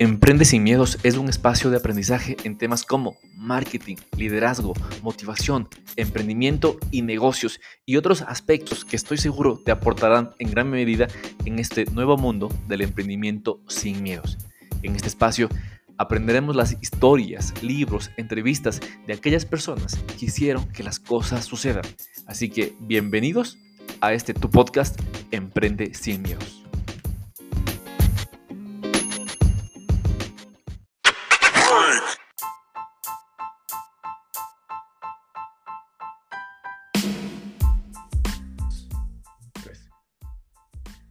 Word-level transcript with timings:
Emprende 0.00 0.44
sin 0.44 0.62
miedos 0.62 0.96
es 1.02 1.16
un 1.16 1.28
espacio 1.28 1.70
de 1.70 1.78
aprendizaje 1.78 2.36
en 2.44 2.56
temas 2.56 2.84
como 2.84 3.16
marketing, 3.34 3.96
liderazgo, 4.16 4.72
motivación, 5.02 5.68
emprendimiento 5.96 6.78
y 6.92 7.02
negocios 7.02 7.58
y 7.84 7.96
otros 7.96 8.22
aspectos 8.22 8.84
que 8.84 8.94
estoy 8.94 9.18
seguro 9.18 9.58
te 9.58 9.72
aportarán 9.72 10.30
en 10.38 10.52
gran 10.52 10.70
medida 10.70 11.08
en 11.44 11.58
este 11.58 11.84
nuevo 11.86 12.16
mundo 12.16 12.48
del 12.68 12.82
emprendimiento 12.82 13.60
sin 13.66 14.00
miedos. 14.04 14.38
En 14.84 14.94
este 14.94 15.08
espacio 15.08 15.48
aprenderemos 15.96 16.54
las 16.54 16.80
historias, 16.80 17.52
libros, 17.60 18.12
entrevistas 18.16 18.80
de 19.04 19.14
aquellas 19.14 19.46
personas 19.46 19.98
que 20.16 20.26
hicieron 20.26 20.68
que 20.68 20.84
las 20.84 21.00
cosas 21.00 21.44
sucedan. 21.44 21.84
Así 22.24 22.50
que 22.50 22.72
bienvenidos 22.78 23.58
a 24.00 24.12
este 24.12 24.32
tu 24.32 24.48
podcast 24.48 25.00
Emprende 25.32 25.92
sin 25.92 26.22
miedos. 26.22 26.67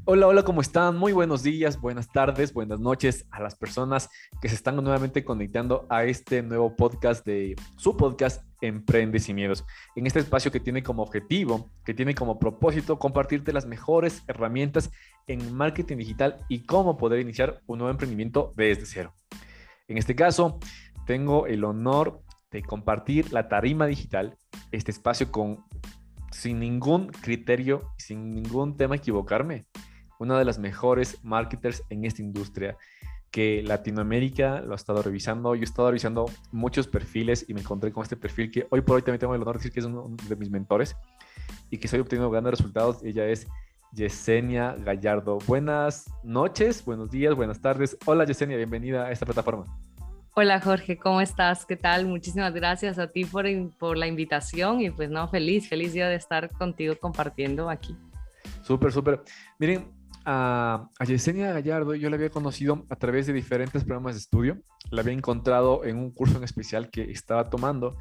Hola, 0.10 0.26
hola, 0.28 0.44
¿cómo 0.44 0.62
están? 0.62 0.98
Muy 0.98 1.12
buenos 1.12 1.44
días, 1.44 1.82
buenas 1.82 2.10
tardes, 2.10 2.54
buenas 2.54 2.80
noches 2.80 3.28
a 3.30 3.42
las 3.42 3.56
personas 3.56 4.10
que 4.42 4.48
se 4.48 4.56
están 4.56 4.78
nuevamente 4.78 5.26
conectando 5.26 5.86
a 5.90 6.06
este 6.06 6.42
nuevo 6.42 6.78
podcast 6.78 7.26
de 7.26 7.58
su 7.76 7.98
podcast 7.98 8.42
Emprende 8.62 9.20
sin 9.20 9.36
miedos. 9.36 9.66
En 9.98 10.08
este 10.08 10.20
espacio 10.20 10.50
que 10.50 10.62
tiene 10.62 10.82
como 10.82 11.04
objetivo, 11.04 11.70
que 11.84 11.94
tiene 11.94 12.16
como 12.16 12.40
propósito 12.40 12.98
compartirte 12.98 13.52
las 13.52 13.66
mejores 13.66 14.24
herramientas 14.30 14.92
en 15.28 15.54
marketing 15.54 15.98
digital 15.98 16.38
y 16.48 16.66
cómo 16.66 16.96
poder 16.96 17.20
iniciar 17.20 17.60
un 17.66 17.80
nuevo 17.80 17.92
emprendimiento 17.92 18.54
desde 18.56 18.86
cero. 18.86 19.14
En 19.90 19.98
este 19.98 20.16
caso, 20.16 20.58
tengo 21.06 21.48
el 21.48 21.66
honor 21.66 22.22
de 22.50 22.62
compartir 22.62 23.34
la 23.34 23.50
tarima 23.50 23.88
digital, 23.88 24.38
este 24.72 24.92
espacio 24.92 25.34
con 25.34 25.66
sin 26.32 26.62
ningún 26.62 27.08
criterio, 27.08 27.92
sin 27.98 28.34
ningún 28.34 28.78
tema 28.78 28.96
equivocarme, 28.96 29.66
una 30.20 30.38
de 30.38 30.46
las 30.46 30.60
mejores 30.60 31.20
marketers 31.24 31.84
en 31.90 32.06
esta 32.06 32.22
industria 32.22 32.78
que 33.32 33.62
Latinoamérica 33.64 34.62
lo 34.62 34.74
ha 34.74 34.76
estado 34.76 35.02
revisando. 35.02 35.54
Yo 35.56 35.62
he 35.62 35.66
estado 35.66 35.90
revisando 35.90 36.26
muchos 36.52 36.88
perfiles 36.88 37.46
y 37.48 37.54
me 37.54 37.62
encontré 37.62 37.92
con 37.92 38.04
este 38.04 38.16
perfil 38.16 38.52
que 38.52 38.68
hoy 38.70 38.82
por 38.82 38.96
hoy 38.96 39.02
también 39.02 39.20
tengo 39.20 39.36
el 39.36 39.42
honor 39.42 39.56
de 39.56 39.60
decir 39.60 39.72
que 39.72 39.80
es 39.80 39.86
uno 39.86 40.08
de 40.28 40.36
mis 40.36 40.50
mentores 40.50 40.96
y 41.70 41.78
que 41.78 41.88
estoy 41.88 42.00
obteniendo 42.00 42.32
grandes 42.32 42.52
resultados. 42.52 43.04
Ella 43.04 43.28
es 43.28 43.48
Yesenia 43.94 44.76
Gallardo. 44.80 45.40
Buenas 45.46 46.06
noches, 46.24 46.84
buenos 46.84 47.12
días, 47.12 47.36
buenas 47.36 47.62
tardes. 47.62 47.98
Hola 48.06 48.26
Yesenia, 48.26 48.58
bienvenida 48.58 49.06
a 49.06 49.12
esta 49.12 49.26
plataforma. 49.26 49.66
Hola 50.36 50.62
Jorge, 50.62 50.98
¿cómo 50.98 51.20
estás? 51.20 51.66
¿Qué 51.66 51.76
tal? 51.76 52.06
Muchísimas 52.06 52.54
gracias 52.54 53.00
a 53.00 53.08
ti 53.08 53.26
por, 53.26 53.46
por 53.80 53.98
la 53.98 54.06
invitación 54.06 54.82
y 54.82 54.92
pues 54.92 55.10
no, 55.10 55.28
feliz, 55.30 55.68
feliz 55.68 55.94
día 55.94 56.08
de 56.08 56.16
estar 56.16 56.52
contigo 56.52 56.96
compartiendo 57.00 57.70
aquí. 57.70 57.98
Súper, 58.62 58.92
súper. 58.92 59.24
Miren, 59.58 59.97
a, 60.30 60.90
Yesenia 61.06 61.54
Gallardo 61.54 61.96
yo 61.96 62.10
la 62.10 62.18
había 62.18 62.30
conocido 62.30 62.86
a 62.90 62.98
través 62.98 63.28
de 63.28 63.34
diferentes 63.34 63.86
programas 63.86 64.16
de 64.16 64.20
estudio. 64.20 64.62
La 64.92 65.02
había 65.02 65.14
encontrado 65.14 65.86
en 65.86 65.98
un 65.98 66.12
curso 66.12 66.38
en 66.38 66.44
especial 66.44 66.90
que 66.92 67.10
estaba 67.10 67.50
tomando 67.50 67.96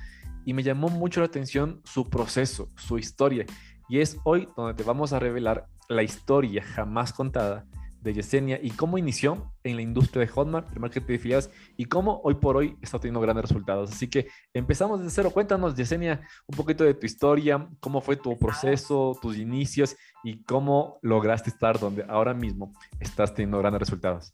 y 0.44 0.52
me 0.52 0.64
llamó 0.64 0.88
mucho 0.88 1.20
la 1.20 1.27
atención 1.27 1.80
su 1.84 2.10
proceso, 2.10 2.69
su 2.77 2.98
historia. 2.98 3.47
Y 3.88 4.00
es 4.00 4.19
hoy 4.24 4.48
donde 4.56 4.74
te 4.74 4.82
vamos 4.82 5.12
a 5.12 5.20
revelar 5.20 5.69
la 5.88 6.02
historia 6.02 6.64
jamás 6.64 7.12
contada 7.12 7.64
de 8.06 8.15
Yesenia 8.15 8.59
y 8.62 8.71
cómo 8.71 8.99
inició 8.99 9.53
en 9.65 9.77
la 9.77 9.83
industria 9.83 10.21
de 10.21 10.28
Hotmart, 10.28 10.72
el 10.72 10.81
marketing 10.81 11.06
de 11.06 11.19
filiados, 11.19 11.50
y 11.77 11.87
cómo 11.87 12.21
hoy 12.22 12.34
por 12.34 12.56
hoy 12.56 12.77
está 12.81 12.99
teniendo 12.99 13.21
grandes 13.21 13.43
resultados. 13.43 13.91
Así 13.91 14.09
que 14.09 14.28
empezamos 14.55 15.03
de 15.03 15.11
cero. 15.11 15.31
Cuéntanos, 15.31 15.75
Yesenia, 15.75 16.21
un 16.47 16.56
poquito 16.56 16.84
de 16.84 16.94
tu 16.94 17.05
historia, 17.05 17.69
cómo 17.81 18.00
fue 18.00 18.17
tu 18.17 18.39
proceso, 18.39 19.19
tus 19.21 19.37
inicios 19.37 19.97
y 20.22 20.43
cómo 20.44 20.99
lograste 21.03 21.50
estar 21.50 21.78
donde 21.78 22.05
ahora 22.09 22.33
mismo 22.33 22.72
estás 23.00 23.34
teniendo 23.34 23.59
grandes 23.59 23.81
resultados. 23.81 24.33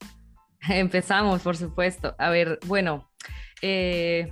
Empezamos, 0.68 1.40
por 1.42 1.56
supuesto. 1.56 2.14
A 2.18 2.28
ver, 2.28 2.58
bueno, 2.66 3.10
eh, 3.62 4.30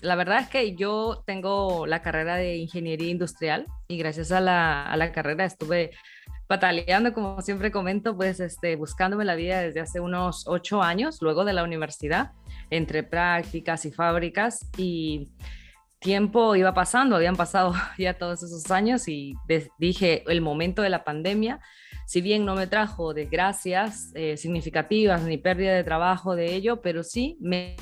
la 0.00 0.16
verdad 0.16 0.40
es 0.40 0.48
que 0.48 0.74
yo 0.76 1.22
tengo 1.26 1.86
la 1.86 2.00
carrera 2.00 2.36
de 2.36 2.56
ingeniería 2.56 3.10
industrial 3.10 3.66
y 3.86 3.98
gracias 3.98 4.32
a 4.32 4.40
la, 4.40 4.84
a 4.84 4.96
la 4.96 5.12
carrera 5.12 5.44
estuve 5.44 5.90
pataleando, 6.48 7.12
como 7.12 7.40
siempre 7.42 7.70
comento, 7.70 8.16
pues 8.16 8.40
este, 8.40 8.74
buscándome 8.74 9.24
la 9.24 9.36
vida 9.36 9.60
desde 9.60 9.80
hace 9.80 10.00
unos 10.00 10.48
ocho 10.48 10.82
años, 10.82 11.18
luego 11.20 11.44
de 11.44 11.52
la 11.52 11.62
universidad, 11.62 12.32
entre 12.70 13.02
prácticas 13.02 13.84
y 13.84 13.92
fábricas 13.92 14.66
y 14.78 15.28
tiempo 15.98 16.56
iba 16.56 16.72
pasando, 16.72 17.16
habían 17.16 17.36
pasado 17.36 17.74
ya 17.98 18.14
todos 18.14 18.42
esos 18.42 18.70
años 18.70 19.08
y 19.08 19.34
dije, 19.78 20.24
el 20.26 20.40
momento 20.40 20.80
de 20.80 20.88
la 20.88 21.04
pandemia, 21.04 21.60
si 22.06 22.22
bien 22.22 22.46
no 22.46 22.54
me 22.54 22.66
trajo 22.66 23.12
desgracias 23.12 24.10
eh, 24.14 24.38
significativas 24.38 25.22
ni 25.22 25.36
pérdida 25.36 25.74
de 25.74 25.84
trabajo 25.84 26.34
de 26.34 26.54
ello, 26.54 26.80
pero 26.80 27.04
sí 27.04 27.36
me 27.40 27.76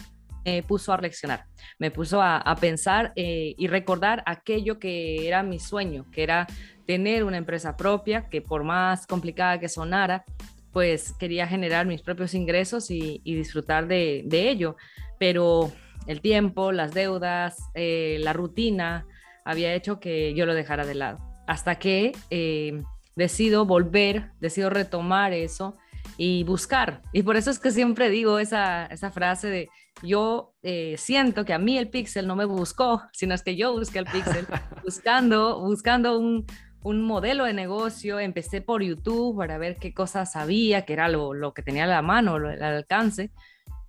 puso 0.69 0.93
a 0.93 0.97
reflexionar, 0.97 1.47
me 1.81 1.91
puso 1.91 2.23
a, 2.23 2.55
pensar 2.61 3.13
eh, 3.17 3.57
y 3.59 3.67
recordar 3.67 4.23
aquello 4.27 4.79
que 4.79 5.27
era 5.27 5.43
mi 5.43 5.59
sueño, 5.59 6.07
que 6.13 6.23
era 6.23 6.47
tener 6.87 7.25
una 7.25 7.37
empresa 7.37 7.77
propia, 7.77 8.29
que 8.29 8.41
por 8.41 8.65
más 8.65 9.07
complicada 9.07 9.59
que 9.59 9.69
sonara, 9.69 10.25
pues 10.73 11.13
quería 11.15 11.47
generar 11.47 11.87
mis 11.87 12.03
propios 12.03 12.35
ingresos 12.35 12.91
y, 12.91 13.21
disfrutar 13.25 13.89
de, 13.89 14.25
ello. 14.31 14.77
Pero 15.19 15.73
el 16.07 16.21
tiempo, 16.21 16.73
las 16.73 16.93
deudas, 16.93 17.57
eh, 17.75 18.19
la 18.21 18.33
rutina 18.33 19.07
había 19.45 19.75
hecho 19.75 20.01
que 20.01 20.35
yo 20.35 20.47
lo 20.47 20.55
dejara 20.55 20.85
de 20.85 20.95
lado. 20.95 21.19
Hasta 21.47 21.77
que 21.77 22.13
eh, 22.31 22.83
decido 23.15 23.65
volver, 23.65 24.33
decido 24.41 24.69
retomar 24.69 25.33
eso 25.33 25.77
y 26.19 26.45
buscar. 26.45 27.03
Y 27.13 27.23
por 27.23 27.37
eso 27.37 27.51
es 27.51 27.59
que 27.59 27.71
siempre 27.71 28.11
digo 28.11 28.39
esa, 28.39 28.87
esa 28.87 29.11
frase 29.11 29.49
de 29.49 29.69
yo 30.03 30.53
eh, 30.63 30.97
siento 30.99 31.45
que 31.45 31.55
a 31.55 31.59
mí 31.59 31.79
el 31.79 31.89
pixel 31.89 32.27
no 32.27 32.37
me 32.37 32.45
buscó, 32.45 33.03
sino 33.13 33.35
es 33.35 33.43
que 33.43 33.57
yo 33.57 33.73
busqué 33.73 33.99
el 33.99 34.07
pixel 34.07 34.47
buscando, 34.85 35.61
buscando 35.61 36.19
un, 36.19 36.45
un 36.87 37.03
modelo 37.03 37.47
de 37.47 37.53
negocio, 37.53 38.21
empecé 38.21 38.61
por 38.61 38.81
YouTube 38.81 39.37
para 39.37 39.59
ver 39.59 39.77
qué 39.77 39.93
cosas 39.93 40.31
sabía, 40.31 40.83
que 40.83 40.93
era 40.93 41.09
lo, 41.09 41.35
lo 41.35 41.53
que 41.53 41.63
tenía 41.63 41.83
a 41.83 41.89
la 41.89 42.01
mano, 42.01 42.37
el 42.37 42.63
alcance, 42.63 43.33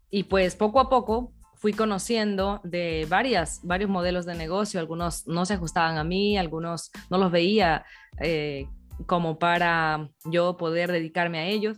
y 0.09 0.23
pues 0.23 0.55
poco 0.55 0.79
a 0.79 0.89
poco 0.89 1.31
fui 1.53 1.73
conociendo 1.73 2.59
de 2.63 3.05
varias, 3.07 3.59
varios 3.61 3.91
modelos 3.91 4.25
de 4.25 4.33
negocio, 4.33 4.79
algunos 4.79 5.27
no 5.27 5.45
se 5.45 5.53
ajustaban 5.53 5.99
a 5.99 6.03
mí, 6.03 6.39
algunos 6.39 6.89
no 7.11 7.19
los 7.19 7.31
veía 7.31 7.85
eh, 8.19 8.67
como 9.05 9.37
para 9.37 10.09
yo 10.25 10.57
poder 10.57 10.91
dedicarme 10.91 11.37
a 11.37 11.45
ellos, 11.45 11.77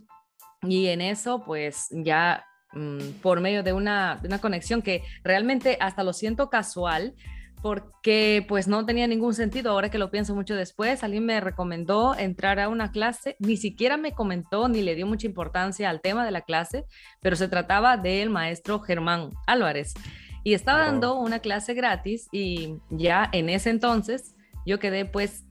y 0.62 0.86
en 0.86 1.02
eso 1.02 1.44
pues 1.44 1.88
ya 1.90 2.46
mm, 2.72 3.20
por 3.20 3.42
medio 3.42 3.62
de 3.62 3.74
una, 3.74 4.16
de 4.22 4.28
una 4.28 4.38
conexión 4.38 4.80
que 4.80 5.02
realmente 5.22 5.76
hasta 5.82 6.02
lo 6.02 6.14
siento 6.14 6.48
casual, 6.48 7.14
porque 7.62 8.44
pues 8.48 8.68
no 8.68 8.86
tenía 8.86 9.06
ningún 9.06 9.34
sentido. 9.34 9.70
Ahora 9.70 9.90
que 9.90 9.98
lo 9.98 10.10
pienso 10.10 10.34
mucho 10.34 10.54
después, 10.54 11.02
alguien 11.04 11.26
me 11.26 11.40
recomendó 11.40 12.16
entrar 12.16 12.58
a 12.58 12.68
una 12.68 12.90
clase, 12.90 13.36
ni 13.38 13.56
siquiera 13.56 13.96
me 13.96 14.12
comentó 14.12 14.68
ni 14.68 14.82
le 14.82 14.94
dio 14.94 15.06
mucha 15.06 15.26
importancia 15.26 15.90
al 15.90 16.00
tema 16.00 16.24
de 16.24 16.30
la 16.30 16.42
clase, 16.42 16.84
pero 17.20 17.36
se 17.36 17.48
trataba 17.48 17.96
del 17.96 18.30
maestro 18.30 18.80
Germán 18.80 19.30
Álvarez. 19.46 19.94
Y 20.42 20.54
estaba 20.54 20.86
dando 20.86 21.18
una 21.18 21.40
clase 21.40 21.74
gratis 21.74 22.28
y 22.32 22.76
ya 22.88 23.28
en 23.32 23.50
ese 23.50 23.68
entonces 23.68 24.34
yo 24.64 24.78
quedé 24.78 25.04
pues 25.04 25.44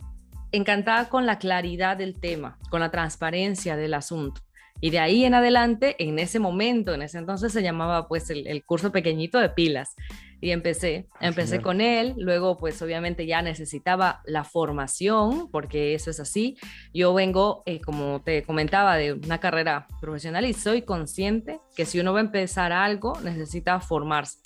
encantada 0.52 1.10
con 1.10 1.28
la 1.28 1.38
claridad 1.38 1.96
del 1.98 2.20
tema, 2.20 2.58
con 2.72 2.80
la 2.80 2.90
transparencia 2.90 3.76
del 3.76 3.94
asunto. 3.94 4.42
Y 4.82 4.90
de 4.92 5.00
ahí 5.00 5.26
en 5.26 5.34
adelante, 5.34 5.96
en 6.00 6.20
ese 6.20 6.40
momento, 6.40 6.94
en 6.94 7.02
ese 7.02 7.18
entonces 7.18 7.52
se 7.52 7.62
llamaba 7.62 8.08
pues 8.08 8.30
el, 8.30 8.48
el 8.48 8.64
curso 8.64 8.92
pequeñito 8.92 9.40
de 9.40 9.50
pilas 9.50 9.96
y 10.42 10.52
empecé, 10.52 11.08
empecé 11.20 11.62
con 11.62 11.82
él, 11.82 12.14
luego 12.18 12.58
pues 12.58 12.82
obviamente 12.82 13.26
ya 13.26 13.42
necesitaba 13.42 14.22
la 14.26 14.46
formación, 14.46 15.52
porque 15.52 15.94
eso 15.94 16.10
es 16.10 16.20
así. 16.20 16.58
Yo 16.94 17.14
vengo, 17.14 17.64
eh, 17.66 17.82
como 17.82 18.22
te 18.22 18.44
comentaba, 18.44 18.96
de 18.96 19.14
una 19.14 19.40
carrera 19.40 19.88
profesional 20.00 20.46
y 20.46 20.54
soy 20.54 20.84
consciente 20.84 21.60
que 21.76 21.86
si 21.86 22.00
uno 22.00 22.14
va 22.14 22.20
a 22.20 22.24
empezar 22.24 22.72
algo, 22.72 23.20
necesita 23.22 23.82
formarse. 23.82 24.40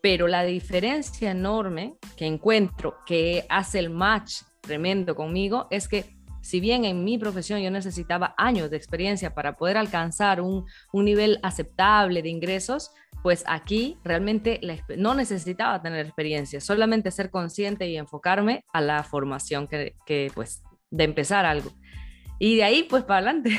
Pero 0.00 0.26
la 0.26 0.42
diferencia 0.44 1.30
enorme 1.30 1.96
que 2.16 2.26
encuentro 2.26 2.96
que 3.04 3.44
hace 3.50 3.78
el 3.78 3.90
match 3.90 4.42
tremendo 4.62 5.14
conmigo 5.14 5.66
es 5.70 5.86
que 5.86 6.15
si 6.46 6.60
bien 6.60 6.84
en 6.84 7.02
mi 7.02 7.18
profesión 7.18 7.60
yo 7.60 7.72
necesitaba 7.72 8.32
años 8.38 8.70
de 8.70 8.76
experiencia 8.76 9.34
para 9.34 9.56
poder 9.56 9.76
alcanzar 9.76 10.40
un, 10.40 10.64
un 10.92 11.04
nivel 11.04 11.40
aceptable 11.42 12.22
de 12.22 12.28
ingresos, 12.28 12.92
pues 13.24 13.42
aquí 13.48 13.98
realmente 14.04 14.60
no 14.96 15.16
necesitaba 15.16 15.82
tener 15.82 16.06
experiencia, 16.06 16.60
solamente 16.60 17.10
ser 17.10 17.30
consciente 17.30 17.88
y 17.88 17.96
enfocarme 17.96 18.64
a 18.72 18.80
la 18.80 19.02
formación 19.02 19.66
que, 19.66 19.96
que 20.06 20.30
pues, 20.36 20.62
de 20.88 21.02
empezar 21.02 21.44
algo. 21.46 21.72
Y 22.38 22.54
de 22.54 22.62
ahí, 22.62 22.84
pues, 22.84 23.02
para 23.02 23.18
adelante. 23.18 23.58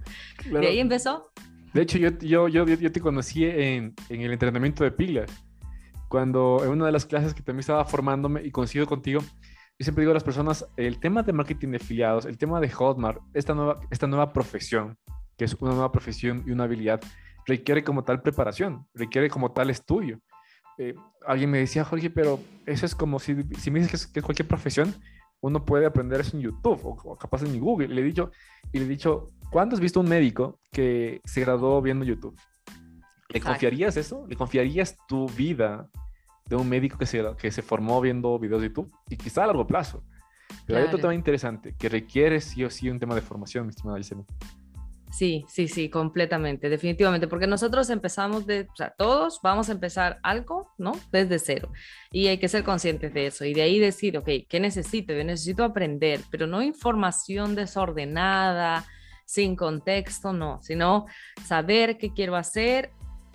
De 0.50 0.66
ahí 0.66 0.78
empezó. 0.78 1.30
De 1.74 1.82
hecho, 1.82 1.98
yo, 1.98 2.18
yo, 2.18 2.48
yo, 2.48 2.64
yo 2.64 2.92
te 2.92 3.00
conocí 3.00 3.44
en, 3.44 3.94
en, 4.08 4.20
el 4.22 4.32
entrenamiento 4.32 4.84
de 4.84 4.90
pilas, 4.90 5.30
cuando 6.08 6.60
en 6.64 6.70
una 6.70 6.86
de 6.86 6.92
las 6.92 7.04
clases 7.04 7.34
que 7.34 7.42
también 7.42 7.60
estaba 7.60 7.84
formándome 7.84 8.42
y 8.42 8.50
coincido 8.50 8.86
contigo, 8.86 9.20
yo 9.82 9.84
siempre 9.84 10.02
digo 10.02 10.12
a 10.12 10.14
las 10.14 10.22
personas, 10.22 10.64
el 10.76 11.00
tema 11.00 11.24
de 11.24 11.32
marketing 11.32 11.70
de 11.70 11.78
afiliados, 11.78 12.24
el 12.24 12.38
tema 12.38 12.60
de 12.60 12.70
Hotmart, 12.70 13.20
esta 13.34 13.52
nueva, 13.52 13.80
esta 13.90 14.06
nueva 14.06 14.32
profesión, 14.32 14.96
que 15.36 15.44
es 15.44 15.54
una 15.54 15.72
nueva 15.72 15.90
profesión 15.90 16.44
y 16.46 16.52
una 16.52 16.62
habilidad, 16.62 17.00
requiere 17.46 17.82
como 17.82 18.04
tal 18.04 18.22
preparación, 18.22 18.86
requiere 18.94 19.28
como 19.28 19.50
tal 19.50 19.70
estudio. 19.70 20.20
Eh, 20.78 20.94
alguien 21.26 21.50
me 21.50 21.58
decía, 21.58 21.82
Jorge, 21.82 22.10
pero 22.10 22.38
eso 22.64 22.86
es 22.86 22.94
como 22.94 23.18
si, 23.18 23.34
si 23.58 23.72
me 23.72 23.80
dices 23.80 24.06
que 24.06 24.20
es, 24.20 24.24
cualquier 24.24 24.46
profesión, 24.46 24.94
uno 25.40 25.64
puede 25.64 25.84
aprender 25.84 26.20
eso 26.20 26.36
en 26.36 26.44
YouTube 26.44 26.78
o, 26.84 27.18
capaz 27.18 27.42
en 27.42 27.58
Google. 27.58 27.86
Y 27.86 27.94
le 27.94 28.02
he 28.02 28.04
dicho, 28.04 28.30
y 28.70 28.78
le 28.78 28.84
he 28.84 28.88
dicho, 28.88 29.32
¿cuándo 29.50 29.74
has 29.74 29.80
visto 29.80 29.98
un 29.98 30.08
médico 30.08 30.60
que 30.70 31.20
se 31.24 31.40
graduó 31.40 31.82
viendo 31.82 32.04
YouTube? 32.04 32.40
¿Le 33.30 33.40
confiarías 33.40 33.96
eso? 33.96 34.26
¿Le 34.28 34.36
confiarías 34.36 34.96
tu 35.08 35.26
vida 35.30 35.88
de 36.56 36.62
un 36.62 36.68
médico 36.68 36.98
que 36.98 37.06
se, 37.06 37.24
que 37.38 37.50
se 37.50 37.62
formó 37.62 38.00
viendo 38.00 38.38
videos 38.38 38.60
de 38.60 38.68
YouTube? 38.68 38.92
Y 39.08 39.16
quizá 39.16 39.44
a 39.44 39.46
largo 39.46 39.66
plazo. 39.66 40.04
Pero 40.66 40.78
hay 40.78 40.84
otro 40.84 40.98
tema 40.98 41.14
interesante 41.14 41.74
que 41.78 41.88
requiere 41.88 42.40
sí 42.40 42.64
o 42.64 42.70
sí 42.70 42.90
un 42.90 42.98
tema 42.98 43.14
de 43.14 43.22
formación, 43.22 43.66
mi 43.66 43.70
estimada 43.70 43.98
Gisela. 43.98 44.24
Sí, 45.10 45.44
sí, 45.46 45.68
sí, 45.68 45.90
completamente, 45.90 46.70
definitivamente, 46.70 47.28
porque 47.28 47.46
nosotros 47.46 47.90
empezamos 47.90 48.46
de, 48.46 48.66
o 48.72 48.76
sea, 48.76 48.94
todos 48.96 49.40
vamos 49.42 49.68
a 49.68 49.72
empezar 49.72 50.18
algo, 50.22 50.72
¿no? 50.78 50.92
Desde 51.10 51.38
cero. 51.38 51.70
Y 52.10 52.28
hay 52.28 52.38
que 52.38 52.48
ser 52.48 52.64
conscientes 52.64 53.12
de 53.12 53.26
eso 53.26 53.44
y 53.44 53.52
de 53.52 53.60
ahí 53.60 53.78
decir, 53.78 54.16
ok, 54.16 54.28
¿qué 54.48 54.58
necesito? 54.58 55.12
Yo 55.12 55.22
necesito 55.22 55.64
aprender, 55.64 56.20
pero 56.30 56.46
no 56.46 56.62
información 56.62 57.54
desordenada, 57.54 58.86
sin 59.26 59.54
contexto, 59.54 60.32
no, 60.32 60.62
sino 60.62 61.06
saber 61.44 61.98
qué 61.98 62.14
quiero 62.14 62.36
hacer, 62.36 62.90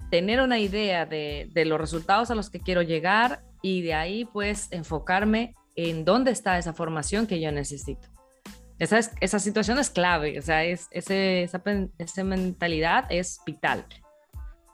tener 0.09 0.41
una 0.41 0.59
idea 0.59 1.05
de, 1.05 1.49
de 1.53 1.65
los 1.65 1.79
resultados 1.79 2.31
a 2.31 2.35
los 2.35 2.49
que 2.49 2.59
quiero 2.59 2.81
llegar 2.81 3.41
y 3.61 3.81
de 3.81 3.93
ahí 3.93 4.25
pues 4.25 4.67
enfocarme 4.71 5.55
en 5.75 6.05
dónde 6.05 6.31
está 6.31 6.57
esa 6.57 6.73
formación 6.73 7.27
que 7.27 7.39
yo 7.39 7.51
necesito. 7.51 8.07
Esa, 8.79 8.99
esa 9.21 9.39
situación 9.39 9.79
es 9.79 9.89
clave, 9.89 10.37
o 10.37 10.41
sea, 10.41 10.63
es, 10.63 10.87
ese, 10.91 11.43
esa, 11.43 11.61
esa 11.97 12.23
mentalidad 12.23 13.05
es 13.09 13.39
vital. 13.45 13.85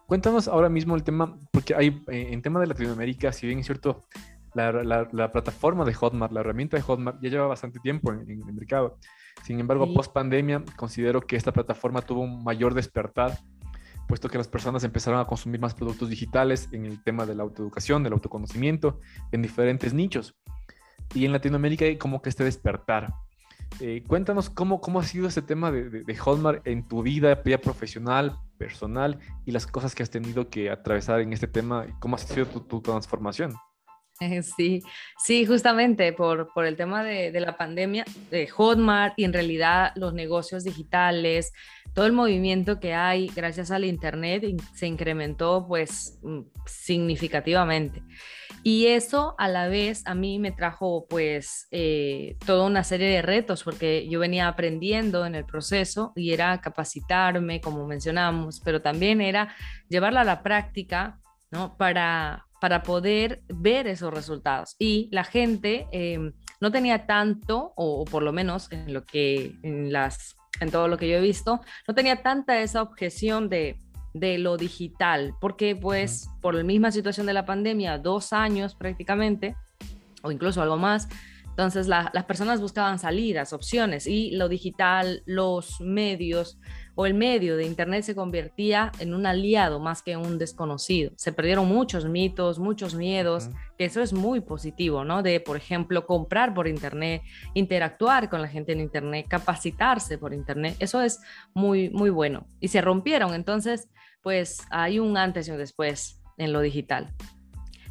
Cuéntanos 0.08 0.48
ahora 0.48 0.68
mismo 0.68 0.96
el 0.96 1.04
tema, 1.04 1.38
porque 1.52 1.74
hay 1.74 2.02
eh, 2.12 2.28
en 2.32 2.42
tema 2.42 2.60
de 2.60 2.68
Latinoamérica, 2.68 3.32
si 3.32 3.48
bien 3.48 3.60
es 3.60 3.66
cierto, 3.66 4.04
la, 4.54 5.08
la, 5.12 5.32
plataforma 5.32 5.86
de 5.86 5.94
Hotmart, 5.94 6.34
la 6.34 6.42
herramienta 6.42 6.78
de 6.78 6.84
Hotmart 6.84 7.22
ya 7.22 7.30
lleva 7.30 7.48
bastante 7.48 7.80
tiempo 7.80 8.12
en, 8.12 8.30
el 8.30 8.54
mercado. 8.54 8.98
Sin 9.44 9.60
embargo, 9.60 9.92
post 9.94 10.14
pandemia, 10.14 10.64
considero 10.76 11.22
que 11.22 11.36
esta 11.36 11.52
plataforma 11.52 12.02
tuvo 12.02 12.22
un 12.22 12.44
mayor 12.44 12.74
despertar, 12.74 13.38
puesto 14.08 14.30
que 14.30 14.38
las 14.38 14.48
personas 14.48 14.84
empezaron 14.84 15.20
a 15.20 15.26
consumir 15.26 15.60
más 15.60 15.74
productos 15.74 16.10
digitales 16.10 16.70
en 16.72 16.86
el 16.86 17.04
tema 17.04 17.26
de 17.26 17.36
la 17.36 17.44
autoeducación, 17.44 18.04
del 18.04 18.14
autoconocimiento, 18.14 19.00
en 19.32 19.42
diferentes 19.42 19.94
nichos. 19.94 20.36
Y 21.14 21.26
en 21.26 21.32
Latinoamérica 21.32 21.86
hay 21.86 21.98
como 21.98 22.22
que 22.22 22.30
este 22.30 22.44
despertar. 22.44 23.14
Eh, 23.80 24.04
cuéntanos 24.08 24.50
cómo, 24.50 24.82
cómo 24.82 25.00
ha 25.00 25.04
sido 25.04 25.28
ese 25.28 25.42
tema 25.42 25.72
de, 25.72 25.90
de, 25.90 26.18
Hotmart 26.18 26.66
en 26.68 26.88
tu 26.88 27.02
vida, 27.02 27.34
vida 27.36 27.58
profesional, 27.58 28.38
personal 28.58 29.20
y 29.46 29.52
las 29.52 29.68
cosas 29.68 29.96
que 29.96 30.04
has 30.04 30.10
tenido 30.10 30.50
que 30.50 30.70
atravesar 30.70 31.20
en 31.20 31.34
este 31.34 31.48
tema 31.48 31.86
y 31.90 31.92
cómo 32.00 32.16
ha 32.16 32.20
sido 32.20 32.46
tu, 32.46 32.82
transformación. 32.82 33.54
Sí, 34.56 34.82
sí, 35.18 35.46
justamente 35.46 36.14
por, 36.14 36.54
por 36.54 36.66
el 36.66 36.76
tema 36.76 37.04
de, 37.04 37.32
de, 37.32 37.40
la 37.40 37.58
pandemia, 37.58 38.06
de 38.30 38.48
Hotmart 38.48 39.14
y 39.18 39.24
en 39.24 39.34
realidad 39.34 39.92
los 39.96 40.14
negocios 40.14 40.64
digitales, 40.64 41.52
todo 41.94 42.06
el 42.06 42.14
movimiento 42.14 42.80
que 42.80 42.94
hay 42.94 43.28
gracias 43.28 43.72
al 43.72 43.86
Internet 43.86 44.44
se 44.74 44.88
incrementó 44.88 45.66
pues 45.68 46.20
mm, 46.24 46.42
significativamente. 46.66 48.02
Y 48.66 48.88
eso 48.88 49.36
a 49.38 49.50
la 49.50 49.68
vez 49.68 50.04
a 50.06 50.16
mí 50.16 50.40
me 50.40 50.54
trajo 50.54 51.06
pues 51.10 51.68
eh, 51.72 52.38
toda 52.46 52.66
una 52.66 52.86
serie 52.86 53.10
de 53.10 53.22
retos 53.22 53.64
porque 53.64 54.08
yo 54.10 54.20
venía 54.20 54.48
aprendiendo 54.48 55.26
en 55.26 55.36
el 55.36 55.46
proceso 55.46 56.14
y 56.16 56.32
era 56.32 56.62
capacitarme, 56.62 57.60
como 57.60 57.86
mencionamos, 57.86 58.62
pero 58.62 58.82
también 58.82 59.20
era 59.20 59.54
llevarla 59.90 60.22
a 60.22 60.26
la 60.26 60.44
práctica, 60.44 61.20
¿no? 61.52 61.76
Para, 61.78 62.46
para 62.64 62.82
poder 62.82 63.44
ver 63.50 63.88
esos 63.88 64.14
resultados. 64.14 64.78
Y 64.80 65.10
la 65.12 65.26
gente 65.26 65.86
eh, 65.92 66.32
no 66.62 66.72
tenía 66.72 67.06
tanto, 67.06 67.74
o, 67.76 68.06
por 68.06 68.24
lo 68.24 68.32
menos 68.32 68.72
en 68.72 68.94
lo 68.94 69.04
que, 69.06 69.58
en 69.64 69.92
las, 69.92 70.38
en 70.62 70.72
todo 70.72 70.88
lo 70.88 70.98
que 70.98 71.10
yo 71.10 71.18
he 71.18 71.20
visto, 71.20 71.60
no 71.90 71.94
tenía 71.94 72.22
tanta 72.24 72.62
esa 72.62 72.82
objeción 72.82 73.50
de 73.50 73.76
de 74.14 74.38
lo 74.38 74.56
digital, 74.58 75.34
porque 75.42 75.76
pues 75.76 76.30
por 76.40 76.54
la 76.54 76.64
misma 76.64 76.92
situación 76.92 77.26
de 77.26 77.34
la 77.34 77.46
pandemia, 77.46 77.98
dos 77.98 78.32
años 78.32 78.76
prácticamente, 78.76 79.58
o 80.22 80.32
incluso 80.32 80.62
algo 80.62 80.78
más, 80.78 81.10
entonces 81.50 81.88
las 81.88 82.24
personas 82.26 82.62
buscaban 82.62 82.98
salidas, 82.98 83.54
opciones, 83.54 84.08
y 84.08 84.32
lo 84.32 84.50
digital, 84.50 85.22
los 85.26 85.82
medios 85.82 86.58
o 86.96 87.06
el 87.06 87.14
medio 87.14 87.58
de 87.58 87.66
Internet 87.66 88.04
se 88.04 88.16
convertía 88.16 88.92
en 89.00 89.14
un 89.14 89.26
aliado 89.26 89.80
más 89.80 90.02
que 90.02 90.16
un 90.16 90.38
desconocido. 90.38 91.12
Se 91.16 91.32
perdieron 91.32 91.68
muchos 91.68 92.06
mitos, 92.06 92.60
muchos 92.60 92.96
miedos, 92.96 93.50
que 93.78 93.86
eso 93.86 94.02
es 94.02 94.14
muy 94.14 94.42
positivo, 94.42 95.04
¿no? 95.04 95.24
De, 95.24 95.40
por 95.40 95.58
ejemplo, 95.58 96.06
comprar 96.06 96.54
por 96.54 96.68
Internet, 96.68 97.24
interactuar 97.54 98.30
con 98.30 98.42
la 98.42 98.48
gente 98.48 98.74
en 98.74 98.80
Internet, 98.80 99.26
capacitarse 99.28 100.18
por 100.18 100.34
Internet, 100.34 100.76
eso 100.80 101.02
es 101.02 101.20
muy, 101.54 101.90
muy 101.90 102.10
bueno. 102.10 102.46
Y 102.60 102.68
se 102.68 102.82
rompieron, 102.82 103.34
entonces 103.34 103.90
pues 104.22 104.62
hay 104.70 105.00
un 105.00 105.18
antes 105.18 105.48
y 105.48 105.52
un 105.52 105.58
después 105.58 106.22
en 106.38 106.54
lo 106.54 106.62
digital. 106.62 107.14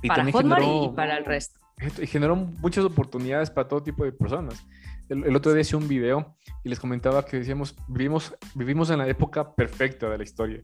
para 0.07 0.31
Hotmart 0.31 0.65
y 0.65 0.89
para 0.95 1.17
el 1.19 1.25
resto. 1.25 1.61
Y 2.01 2.07
generó 2.07 2.37
muchas 2.37 2.85
oportunidades 2.85 3.51
para 3.51 3.69
todo 3.69 3.83
tipo 3.83 4.05
de 4.05 4.13
personas. 4.13 4.65
El, 5.13 5.37
otro 5.37 5.53
día 5.53 5.61
hice 5.61 5.77
un 5.77 5.87
video 5.87 6.39
y 6.65 6.71
les 6.71 6.81
comentaba 6.81 7.23
que 7.27 7.37
decíamos, 7.37 7.77
vivimos, 7.87 8.35
vivimos 8.55 8.89
en 8.89 8.97
la 8.97 9.07
época 9.07 9.55
perfecta 9.55 10.09
de 10.09 10.17
la 10.17 10.25
historia. 10.25 10.63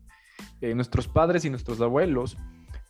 Eh, 0.62 0.74
nuestros 0.74 1.06
padres 1.06 1.44
y 1.44 1.50
nuestros 1.50 1.82
abuelos 1.82 2.38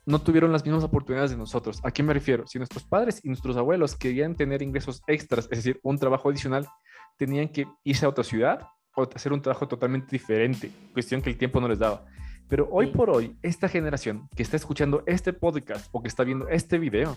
no 0.06 0.20
tuvieron 0.20 0.52
las 0.52 0.64
mismas 0.64 0.84
oportunidades 0.84 1.32
de 1.32 1.36
nosotros. 1.36 1.80
¿A 1.82 1.90
qué 1.90 2.04
me 2.04 2.14
refiero? 2.14 2.46
Si 2.46 2.58
nuestros 2.58 2.84
padres 2.84 3.20
y 3.24 3.28
nuestros 3.28 3.56
abuelos 3.56 3.96
querían 3.96 4.36
tener 4.36 4.62
ingresos 4.62 5.02
extras, 5.08 5.48
es 5.50 5.58
decir, 5.58 5.80
un 5.82 5.98
trabajo 5.98 6.28
adicional, 6.28 6.68
tenían 7.16 7.48
que 7.48 7.66
irse 7.82 8.06
a 8.06 8.10
otra 8.10 8.22
ciudad 8.22 8.60
o 8.94 9.08
hacer 9.12 9.32
un 9.32 9.42
trabajo 9.42 9.66
totalmente 9.66 10.06
diferente, 10.12 10.70
cuestión 10.92 11.20
que 11.20 11.30
el 11.30 11.36
tiempo 11.36 11.60
no 11.60 11.66
les 11.66 11.80
daba. 11.80 12.04
Pero 12.48 12.68
hoy 12.70 12.86
por 12.86 13.10
hoy, 13.10 13.36
esta 13.42 13.68
generación 13.68 14.28
que 14.36 14.44
está 14.44 14.56
escuchando 14.56 15.02
este 15.06 15.32
podcast 15.32 15.88
o 15.90 16.02
que 16.02 16.08
está 16.08 16.22
viendo 16.22 16.48
este 16.48 16.78
video, 16.78 17.16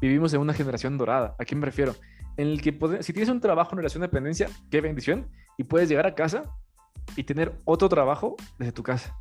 vivimos 0.00 0.32
en 0.34 0.40
una 0.40 0.54
generación 0.54 0.98
dorada. 0.98 1.34
¿A 1.38 1.44
qué 1.44 1.54
me 1.54 1.66
refiero? 1.66 1.94
En 2.36 2.48
el 2.48 2.62
que 2.62 2.72
si 3.02 3.12
tienes 3.12 3.28
un 3.28 3.40
trabajo 3.40 3.72
en 3.72 3.78
relación 3.78 4.00
de 4.00 4.06
dependencia, 4.06 4.48
qué 4.70 4.80
bendición, 4.80 5.28
y 5.56 5.64
puedes 5.64 5.88
llegar 5.88 6.06
a 6.06 6.14
casa 6.14 6.44
y 7.16 7.24
tener 7.24 7.52
otro 7.64 7.88
trabajo 7.88 8.36
desde 8.58 8.72
tu 8.72 8.82
casa. 8.82 9.16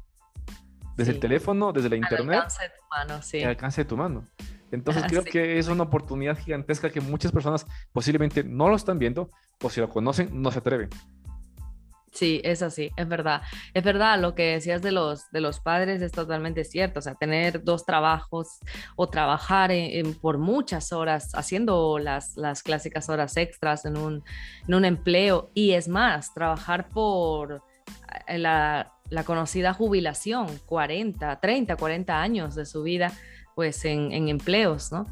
Desde 0.96 1.12
el 1.12 1.19
teléfono, 1.19 1.72
desde 1.74 1.89
la 1.89 1.96
internet. 1.96 2.36
Al 2.36 2.41
alcance 2.41 2.63
de 2.63 2.69
tu 2.69 2.88
mano, 2.89 3.22
sí. 3.22 3.43
Al 3.43 3.50
alcance 3.50 3.81
de 3.81 3.86
tu 3.86 3.98
mano. 3.98 4.24
Entonces 4.72 5.03
creo 5.07 5.24
que 5.24 5.60
es 5.60 5.67
una 5.67 5.84
oportunidad 5.84 6.38
gigantesca 6.38 6.89
que 6.89 7.01
muchas 7.01 7.31
personas 7.31 7.65
posiblemente 7.91 8.43
no 8.43 8.69
lo 8.69 8.75
están 8.75 9.00
viendo 9.00 9.31
o 9.62 9.69
si 9.69 9.79
lo 9.79 9.89
conocen 9.89 10.41
no 10.41 10.51
se 10.51 10.60
atreven. 10.60 10.89
Sí, 12.12 12.42
es 12.44 12.62
así, 12.62 12.92
es 12.96 13.08
verdad. 13.08 13.42
Es 13.74 13.84
verdad, 13.84 14.20
lo 14.20 14.34
que 14.34 14.54
decías 14.54 14.82
de 14.82 14.92
los, 14.92 15.30
de 15.32 15.42
los 15.42 15.60
padres 15.60 16.02
es 16.02 16.12
totalmente 16.12 16.64
cierto. 16.64 17.00
O 17.00 17.02
sea, 17.02 17.16
tener 17.16 17.64
dos 17.64 17.86
trabajos 17.86 18.60
o 18.96 19.10
trabajar 19.10 19.72
por 20.22 20.38
muchas 20.38 20.94
horas 20.94 21.32
haciendo 21.36 22.00
las, 22.00 22.36
las 22.38 22.64
clásicas 22.64 23.10
horas 23.10 23.38
extras 23.38 23.86
en 23.86 23.98
un, 23.98 24.24
en 24.68 24.74
un 24.74 24.86
empleo 24.86 25.52
y 25.54 25.72
es 25.72 25.88
más, 25.88 26.34
trabajar 26.34 26.90
por 26.90 27.62
eh, 28.28 28.38
la, 28.38 28.94
la, 29.10 29.24
conocida 29.24 29.74
jubilación, 29.74 30.48
40, 30.66 31.40
30, 31.40 31.76
40 31.76 32.22
años 32.22 32.56
de 32.56 32.66
su 32.66 32.84
vida, 32.84 33.12
pues 33.54 33.84
en, 33.86 34.12
en 34.12 34.30
empleos, 34.30 34.92
¿no? 34.92 35.08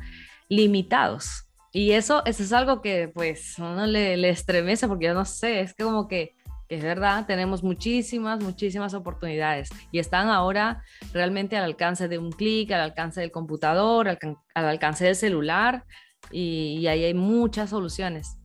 Limitados. 0.50 1.46
Y 1.72 1.92
eso, 1.92 2.24
eso 2.26 2.42
es 2.42 2.54
algo 2.54 2.82
que 2.82 3.10
pues 3.10 3.60
uno 3.60 3.86
le, 3.86 4.16
le 4.16 4.30
estremece 4.30 4.88
porque 4.88 5.08
yo 5.08 5.14
no 5.14 5.26
sé, 5.26 5.60
es 5.60 5.74
que 5.74 5.84
como 5.84 6.08
que 6.08 6.35
es 6.68 6.84
verdad, 6.84 7.26
tenemos 7.28 7.64
muchísimas, 7.64 8.44
muchísimas 8.44 8.94
oportunidades 8.94 9.70
y 9.92 10.00
están 10.00 10.30
ahora 10.30 10.84
realmente 11.14 11.58
al 11.58 11.64
alcance 11.64 12.08
de 12.08 12.18
un 12.18 12.32
clic, 12.32 12.72
al 12.72 12.82
alcance 12.82 13.22
del 13.22 13.32
computador, 13.32 14.08
al, 14.08 14.18
alcance 14.54 15.06
del 15.06 15.16
celular 15.16 15.86
y, 16.32 16.88
ahí 16.88 17.04
hay 17.04 17.14
muchas 17.14 17.70
soluciones. 17.70 18.38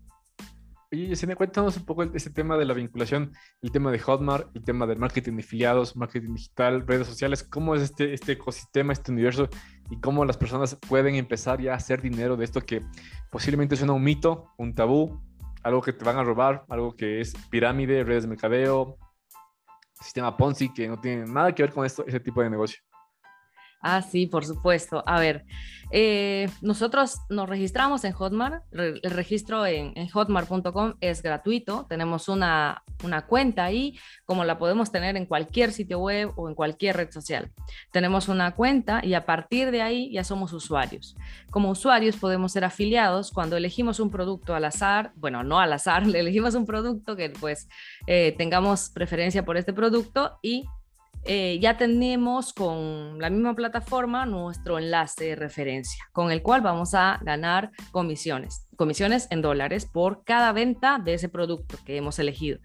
Y 0.92 1.14
me 1.24 1.36
cuéntanos 1.36 1.76
un 1.76 1.84
poco 1.84 2.02
ese 2.02 2.30
tema 2.30 2.58
de 2.58 2.64
la 2.64 2.74
vinculación, 2.74 3.32
el 3.62 3.70
tema 3.70 3.92
de 3.92 4.00
Hotmart, 4.00 4.54
el 4.56 4.64
tema 4.64 4.88
del 4.88 4.98
marketing 4.98 5.36
de 5.36 5.42
afiliados, 5.42 5.94
marketing 5.94 6.34
digital, 6.34 6.84
redes 6.84 7.06
sociales, 7.06 7.44
cómo 7.44 7.76
es 7.76 7.82
este, 7.82 8.12
este 8.12 8.32
ecosistema, 8.32 8.92
este 8.92 9.12
universo 9.12 9.48
y 9.88 10.00
cómo 10.00 10.24
las 10.24 10.36
personas 10.36 10.76
pueden 10.88 11.14
empezar 11.14 11.60
ya 11.60 11.74
a 11.74 11.76
hacer 11.76 12.02
dinero 12.02 12.36
de 12.36 12.44
esto 12.44 12.60
que 12.60 12.82
posiblemente 13.30 13.76
suena 13.76 13.92
un 13.92 14.02
mito, 14.02 14.50
un 14.58 14.74
tabú, 14.74 15.22
algo 15.62 15.82
que 15.82 15.92
te 15.92 16.04
van 16.04 16.18
a 16.18 16.24
robar, 16.24 16.64
algo 16.68 16.94
que 16.94 17.20
es 17.20 17.34
pirámide, 17.50 18.04
redes 18.04 18.24
de 18.24 18.28
mercadeo, 18.28 18.96
sistema 20.00 20.36
Ponzi 20.36 20.72
que 20.72 20.88
no 20.88 20.98
tiene 20.98 21.26
nada 21.26 21.54
que 21.54 21.62
ver 21.62 21.72
con 21.72 21.84
esto, 21.84 22.04
ese 22.06 22.20
tipo 22.20 22.42
de 22.42 22.50
negocio. 22.50 22.82
Ah, 23.80 24.02
sí, 24.02 24.26
por 24.26 24.44
supuesto. 24.44 25.02
A 25.06 25.18
ver, 25.18 25.46
eh, 25.90 26.48
nosotros 26.60 27.20
nos 27.30 27.48
registramos 27.48 28.04
en 28.04 28.12
Hotmart. 28.12 28.62
el 28.72 29.00
registro 29.10 29.66
en, 29.66 30.08
hotmart.com 30.08 30.94
es 31.00 31.22
gratuito. 31.22 31.86
Tenemos 31.88 32.28
una, 32.28 32.82
una, 33.02 33.26
cuenta 33.26 33.64
ahí, 33.64 33.98
como 34.24 34.44
la 34.44 34.58
podemos 34.58 34.92
tener 34.92 35.16
en 35.16 35.26
cualquier 35.26 35.72
sitio 35.72 35.98
web 35.98 36.32
o 36.36 36.48
en 36.48 36.54
cualquier 36.54 36.96
red 36.96 37.10
social. 37.10 37.50
Tenemos 37.90 38.28
una 38.28 38.54
cuenta 38.54 39.00
y 39.04 39.14
a 39.14 39.26
partir 39.26 39.70
de 39.70 39.82
ahí 39.82 40.12
ya 40.12 40.24
somos 40.24 40.52
usuarios. 40.52 41.16
Como 41.50 41.70
usuarios 41.70 42.16
podemos 42.16 42.52
ser 42.52 42.64
afiliados 42.64 43.32
cuando 43.32 43.56
elegimos 43.56 43.98
un 43.98 44.10
producto 44.10 44.54
al 44.54 44.66
azar. 44.66 45.12
Bueno, 45.16 45.42
no 45.42 45.58
al 45.58 45.72
azar, 45.72 46.06
le 46.06 46.20
elegimos 46.20 46.54
un 46.54 46.66
producto 46.66 47.16
que 47.16 47.30
pues 47.30 47.68
eh, 48.06 48.34
tengamos 48.38 48.90
preferencia 48.90 49.44
por 49.44 49.56
este 49.56 49.72
producto 49.72 50.38
y 50.42 50.66
eh, 51.24 51.58
ya 51.60 51.76
tenemos 51.76 52.54
con 52.54 53.18
la 53.18 53.28
misma 53.28 53.54
plataforma 53.54 54.24
nuestro 54.24 54.78
enlace 54.78 55.24
de 55.26 55.36
referencia, 55.36 56.02
con 56.12 56.30
el 56.30 56.42
cual 56.42 56.62
vamos 56.62 56.94
a 56.94 57.20
ganar 57.22 57.70
comisiones, 57.90 58.66
comisiones 58.76 59.28
en 59.30 59.42
dólares 59.42 59.84
por 59.84 60.24
cada 60.24 60.52
venta 60.52 60.98
de 60.98 61.14
ese 61.14 61.28
producto 61.28 61.76
que 61.84 61.96
hemos 61.96 62.18
elegido. 62.18 62.58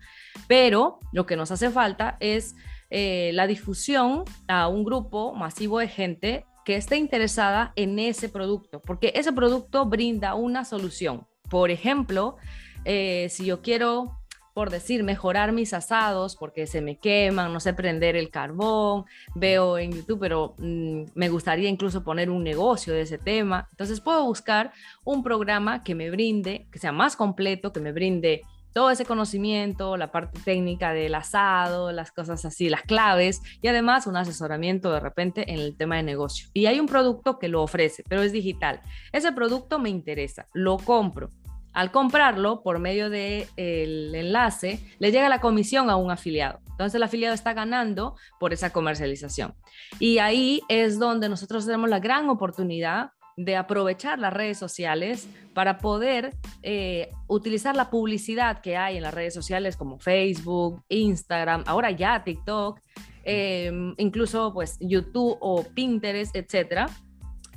Pero 0.48 1.00
lo 1.12 1.26
que 1.26 1.36
nos 1.36 1.52
hace 1.52 1.70
falta 1.70 2.16
es 2.22 2.56
eh, 2.90 3.32
la 3.34 3.46
difusión 3.46 4.24
a 4.48 4.70
un 4.70 4.86
grupo 4.86 5.34
masivo 5.34 5.80
de 5.80 5.90
gente 5.90 6.46
que 6.64 6.78
esté 6.78 6.96
interesada 6.98 7.74
en 7.76 8.00
ese 8.00 8.30
producto, 8.30 8.82
porque 8.82 9.12
ese 9.16 9.34
producto 9.34 9.86
brinda 9.86 10.34
una 10.34 10.64
solución. 10.64 11.28
Por 11.50 11.72
ejemplo, 11.72 12.38
eh, 12.86 13.28
si 13.30 13.46
yo 13.46 13.62
quiero 13.62 14.18
por 14.56 14.70
decir, 14.70 15.04
mejorar 15.04 15.52
mis 15.52 15.74
asados 15.74 16.38
porque 16.38 16.66
se 16.66 16.80
me 16.80 16.98
queman, 16.98 17.52
no 17.52 17.60
sé 17.60 17.74
prender 17.74 18.16
el 18.16 18.30
carbón, 18.30 19.04
veo 19.36 19.78
en 19.78 19.92
YouTube, 19.92 20.22
pero 20.22 20.56
mm, 20.58 21.04
me 21.14 21.28
gustaría 21.28 21.68
incluso 21.68 22.06
poner 22.06 22.30
un 22.30 22.42
negocio 22.42 22.94
de 22.94 23.02
ese 23.02 23.18
tema. 23.18 23.68
Entonces 23.72 24.00
puedo 24.00 24.24
buscar 24.24 24.72
un 25.04 25.24
programa 25.24 25.84
que 25.84 25.94
me 25.94 26.10
brinde, 26.10 26.68
que 26.72 26.80
sea 26.80 26.94
más 26.94 27.18
completo, 27.18 27.74
que 27.74 27.82
me 27.82 27.92
brinde 27.92 28.44
todo 28.72 28.92
ese 28.92 29.04
conocimiento, 29.04 29.98
la 29.98 30.14
parte 30.14 30.40
técnica 30.40 30.94
del 30.94 31.16
asado, 31.16 31.92
las 31.92 32.14
cosas 32.14 32.46
así, 32.46 32.70
las 32.70 32.84
claves 32.84 33.42
y 33.62 33.68
además 33.68 34.08
un 34.08 34.16
asesoramiento 34.16 34.90
de 34.94 35.02
repente 35.02 35.52
en 35.52 35.60
el 35.60 35.76
tema 35.76 35.98
de 35.98 36.04
negocio. 36.04 36.48
Y 36.54 36.68
hay 36.68 36.80
un 36.80 36.88
producto 36.88 37.40
que 37.40 37.50
lo 37.50 37.62
ofrece, 37.62 38.04
pero 38.08 38.22
es 38.22 38.32
digital. 38.32 38.82
Ese 39.12 39.34
producto 39.34 39.80
me 39.80 39.90
interesa, 39.90 40.48
lo 40.54 40.78
compro 40.78 41.30
al 41.76 41.92
comprarlo 41.92 42.64
por 42.64 42.80
medio 42.80 43.10
del 43.10 44.16
enlace, 44.16 44.80
le 44.98 45.12
llega 45.12 45.28
la 45.28 45.42
comisión 45.42 45.90
a 45.90 45.98
un 45.98 46.10
afiliado. 46.10 46.62
Entonces 46.70 46.96
el 46.96 47.04
afiliado 47.04 47.36
está 47.36 47.54
ganando 47.54 48.16
por 48.40 48.54
esa 48.54 48.72
comercialización. 48.72 49.54
Y 50.00 50.20
ahí 50.20 50.62
es 50.70 50.98
donde 50.98 51.28
nosotros 51.28 51.66
tenemos 51.66 51.90
la 51.90 52.00
gran 52.00 52.30
oportunidad 52.30 53.12
de 53.36 53.58
aprovechar 53.58 54.20
las 54.20 54.32
redes 54.32 54.58
sociales 54.58 55.28
para 55.54 55.78
poder 55.78 56.34
eh, 56.64 57.10
utilizar 57.28 57.76
la 57.76 57.90
publicidad 57.90 58.62
que 58.62 58.78
hay 58.78 58.96
en 58.96 59.04
las 59.04 59.14
redes 59.14 59.34
sociales 59.34 59.76
como 59.76 60.00
Facebook, 60.00 60.82
Instagram, 60.88 61.66
ahora 61.68 61.92
ya 61.92 62.24
TikTok, 62.24 62.80
em, 63.26 63.94
incluso 63.98 64.54
pues 64.54 64.78
YouTube 64.80 65.38
o 65.42 65.64
Pinterest, 65.64 66.34
etcétera. 66.34 66.88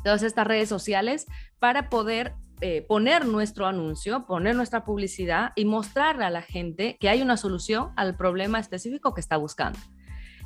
Todas 0.02 0.24
estas 0.24 0.44
redes 0.44 0.68
sociales 0.68 1.26
para 1.60 1.88
poder 1.88 2.34
eh, 2.60 2.82
poner 2.82 3.26
nuestro 3.26 3.66
anuncio, 3.66 4.26
poner 4.26 4.56
nuestra 4.56 4.84
publicidad 4.84 5.52
y 5.54 5.64
mostrarle 5.64 6.24
a 6.24 6.30
la 6.30 6.42
gente 6.42 6.96
que 6.98 7.08
hay 7.08 7.22
una 7.22 7.36
solución 7.36 7.92
al 7.96 8.16
problema 8.16 8.58
específico 8.58 9.14
que 9.14 9.20
está 9.20 9.36
buscando. 9.36 9.78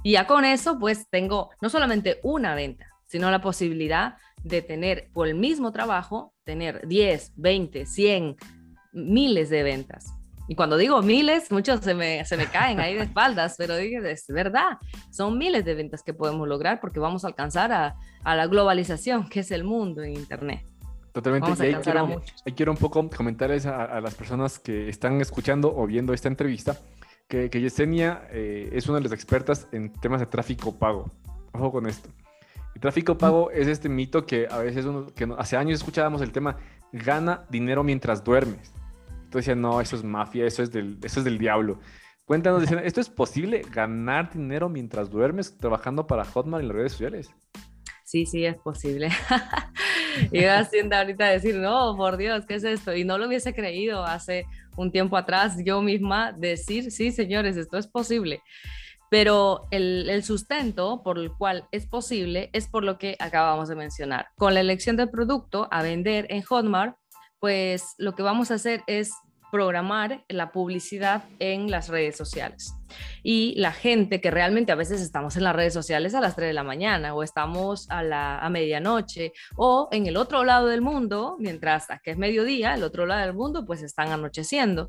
Y 0.02 0.12
ya 0.12 0.26
con 0.26 0.44
eso, 0.44 0.78
pues 0.78 1.08
tengo 1.08 1.50
no 1.60 1.70
solamente 1.70 2.20
una 2.22 2.54
venta, 2.54 2.86
sino 3.06 3.30
la 3.30 3.40
posibilidad 3.40 4.16
de 4.42 4.62
tener 4.62 5.10
por 5.12 5.28
el 5.28 5.36
mismo 5.36 5.72
trabajo, 5.72 6.34
tener 6.44 6.86
10, 6.86 7.32
20, 7.36 7.86
100, 7.86 8.36
miles 8.92 9.48
de 9.48 9.62
ventas. 9.62 10.12
Y 10.48 10.54
cuando 10.54 10.76
digo 10.76 11.00
miles, 11.02 11.50
muchos 11.52 11.80
se 11.80 11.94
me, 11.94 12.24
se 12.24 12.36
me 12.36 12.46
caen 12.46 12.80
ahí 12.80 12.94
de 12.94 13.04
espaldas, 13.04 13.54
pero 13.56 13.74
es 13.74 14.26
verdad, 14.28 14.78
son 15.10 15.38
miles 15.38 15.64
de 15.64 15.74
ventas 15.74 16.02
que 16.02 16.12
podemos 16.12 16.48
lograr 16.48 16.80
porque 16.80 16.98
vamos 16.98 17.24
a 17.24 17.28
alcanzar 17.28 17.72
a, 17.72 17.96
a 18.24 18.36
la 18.36 18.46
globalización, 18.48 19.28
que 19.28 19.40
es 19.40 19.50
el 19.50 19.64
mundo 19.64 20.02
en 20.02 20.14
Internet. 20.14 20.71
Totalmente. 21.12 21.50
Y 21.68 21.74
ahí 21.74 22.52
quiero, 22.54 22.72
un 22.72 22.78
poco 22.78 23.08
comentarles 23.10 23.66
a, 23.66 24.00
las 24.00 24.14
personas 24.14 24.58
que 24.58 24.88
están 24.88 25.20
escuchando 25.20 25.74
o 25.74 25.86
viendo 25.86 26.14
esta 26.14 26.28
entrevista 26.28 26.78
que, 27.28 27.50
que 27.50 27.60
Yesenia 27.60 28.26
eh, 28.30 28.70
es 28.72 28.88
una 28.88 28.98
de 28.98 29.04
las 29.04 29.12
expertas 29.12 29.68
en 29.72 29.92
temas 29.92 30.20
de 30.20 30.26
tráfico 30.26 30.78
pago. 30.78 31.10
Ojo 31.52 31.70
con 31.70 31.86
esto. 31.86 32.08
El 32.74 32.80
tráfico 32.80 33.18
pago 33.18 33.50
es 33.50 33.68
este 33.68 33.88
mito 33.88 34.24
que 34.24 34.48
a 34.50 34.58
veces 34.58 34.86
uno, 34.86 35.06
que 35.14 35.28
hace 35.36 35.56
años 35.56 35.78
escuchábamos 35.78 36.22
el 36.22 36.32
tema 36.32 36.56
gana 36.92 37.44
dinero 37.50 37.84
mientras 37.84 38.24
duermes. 38.24 38.72
Entonces 39.08 39.46
decían, 39.46 39.60
no, 39.60 39.80
eso 39.80 39.96
es 39.96 40.04
mafia, 40.04 40.46
eso 40.46 40.62
es 40.62 40.70
del, 40.70 40.98
eso 41.02 41.20
es 41.20 41.24
del 41.24 41.38
diablo. 41.38 41.78
Cuéntanos, 42.24 42.70
¿esto 42.70 43.00
es 43.00 43.08
posible 43.10 43.62
ganar 43.70 44.32
dinero 44.32 44.68
mientras 44.68 45.10
duermes 45.10 45.56
trabajando 45.58 46.06
para 46.06 46.24
Hotmart 46.24 46.62
en 46.62 46.68
las 46.68 46.76
redes 46.76 46.92
sociales? 46.92 47.30
Sí, 48.04 48.26
sí, 48.26 48.44
es 48.44 48.56
posible. 48.56 49.08
Iba 50.32 50.58
haciendo 50.58 50.96
ahorita 50.96 51.26
decir, 51.28 51.56
no, 51.56 51.96
por 51.96 52.16
Dios, 52.16 52.44
¿qué 52.46 52.54
es 52.54 52.64
esto? 52.64 52.94
Y 52.94 53.04
no 53.04 53.18
lo 53.18 53.26
hubiese 53.26 53.54
creído 53.54 54.04
hace 54.04 54.46
un 54.76 54.90
tiempo 54.90 55.16
atrás 55.16 55.56
yo 55.64 55.82
misma 55.82 56.32
decir, 56.32 56.90
sí, 56.90 57.12
señores, 57.12 57.56
esto 57.56 57.78
es 57.78 57.86
posible. 57.86 58.42
Pero 59.10 59.66
el, 59.70 60.08
el, 60.08 60.24
sustento 60.24 61.02
por 61.02 61.18
el 61.18 61.30
cual 61.32 61.68
es 61.70 61.86
posible 61.86 62.48
es 62.54 62.66
por 62.66 62.82
lo 62.82 62.96
que 62.96 63.16
acabamos 63.18 63.68
de 63.68 63.74
mencionar. 63.74 64.28
Con 64.36 64.54
la 64.54 64.60
elección 64.60 64.96
del 64.96 65.10
producto 65.10 65.68
a 65.70 65.82
vender 65.82 66.26
en 66.30 66.42
Hotmart, 66.42 66.96
pues 67.38 67.94
lo 67.98 68.14
que 68.14 68.22
vamos 68.22 68.50
a 68.50 68.54
hacer 68.54 68.82
es 68.86 69.12
programar 69.52 70.24
la 70.28 70.50
publicidad 70.50 71.24
en 71.38 71.70
las 71.70 71.90
redes 71.90 72.16
sociales. 72.16 72.74
Y 73.22 73.54
la 73.58 73.70
gente 73.70 74.22
que 74.22 74.30
realmente 74.30 74.72
a 74.72 74.76
veces 74.76 75.02
estamos 75.02 75.36
en 75.36 75.44
las 75.44 75.54
redes 75.54 75.74
sociales 75.74 76.14
a 76.14 76.22
las 76.22 76.34
3 76.36 76.48
de 76.48 76.52
la 76.54 76.64
mañana 76.64 77.14
o 77.14 77.22
estamos 77.22 77.86
a, 77.90 78.02
la, 78.02 78.38
a 78.38 78.48
medianoche 78.48 79.34
o 79.54 79.90
en 79.92 80.06
el 80.06 80.16
otro 80.16 80.44
lado 80.44 80.68
del 80.68 80.80
mundo, 80.80 81.36
mientras 81.38 81.86
que 82.02 82.12
es 82.12 82.16
mediodía, 82.16 82.74
el 82.74 82.82
otro 82.82 83.04
lado 83.04 83.20
del 83.20 83.34
mundo 83.34 83.66
pues 83.66 83.82
están 83.82 84.08
anocheciendo 84.08 84.88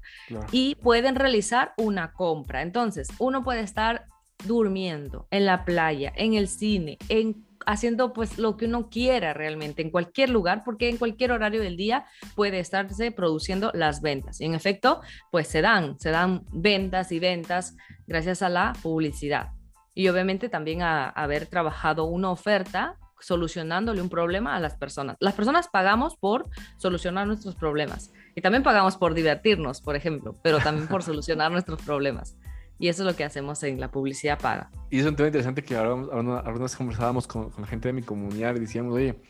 y 0.54 0.76
pueden 0.76 1.16
realizar 1.16 1.74
una 1.78 2.14
compra. 2.14 2.62
Entonces, 2.62 3.10
uno 3.20 3.44
puede 3.44 3.60
estar 3.60 4.06
durmiendo 4.46 5.28
en 5.30 5.46
la 5.46 5.66
playa, 5.66 6.14
en 6.16 6.36
el 6.36 6.48
cine, 6.48 6.98
en 7.10 7.46
haciendo 7.66 8.14
pues 8.14 8.38
lo 8.38 8.58
que 8.58 8.66
uno 8.66 8.90
quiera 8.90 9.34
realmente 9.34 9.82
en 9.82 9.90
cualquier 9.90 10.30
lugar, 10.30 10.64
porque 10.64 10.90
en 10.90 10.98
cualquier 10.98 11.32
horario 11.32 11.62
del 11.62 11.78
día 11.78 12.06
puede 12.36 12.60
estarse 12.60 13.12
produciendo 13.12 13.72
las 13.74 14.02
ventas. 14.02 14.42
Y 14.42 14.46
en 14.46 14.56
efecto, 14.56 15.02
pues 15.32 15.48
se 15.48 15.62
dan, 15.62 16.00
se 16.00 16.12
dan 16.12 16.44
ventas 16.52 17.12
y 17.12 17.20
ventas 17.20 17.76
gracias 18.08 18.42
a 18.42 18.50
la 18.50 18.74
publicidad. 18.82 19.52
Y 19.94 20.08
obviamente 20.08 20.50
también 20.50 20.82
a, 20.82 21.10
haber 21.10 21.46
trabajado 21.48 22.06
una 22.06 22.32
oferta 22.32 22.98
solucionándole 23.20 24.02
un 24.02 24.10
problema 24.10 24.56
a 24.56 24.60
las 24.60 24.76
personas. 24.76 25.16
Las 25.20 25.34
personas 25.34 25.70
pagamos 25.70 26.18
por 26.18 26.50
solucionar 26.78 27.26
nuestros 27.26 27.56
problemas 27.56 28.12
y 28.36 28.42
también 28.42 28.64
pagamos 28.64 28.98
por 28.98 29.14
divertirnos, 29.14 29.82
por 29.82 29.96
ejemplo, 29.96 30.36
pero 30.44 30.60
también 30.60 30.88
por 30.88 31.04
solucionar 31.04 31.52
nuestros 31.52 31.82
problemas. 31.84 32.36
Y 32.84 32.90
eso 32.90 33.04
es 33.04 33.08
lo 33.08 33.16
que 33.16 33.24
hacemos 33.24 33.64
en 33.64 33.80
la 33.80 33.90
publicidad 33.90 34.38
paga. 34.38 34.70
Y 34.90 35.00
es 35.00 35.06
un 35.06 35.16
tema 35.16 35.28
interesante 35.28 35.64
que 35.64 35.78
algunas 35.78 36.76
conversábamos 36.76 37.28
con, 37.28 37.50
la 37.58 37.66
gente 37.66 37.88
de 37.88 37.94
mi 37.94 38.02
comunidad 38.02 38.58
y 38.58 38.60
decíamos, 38.60 38.94
oye, 38.94 39.22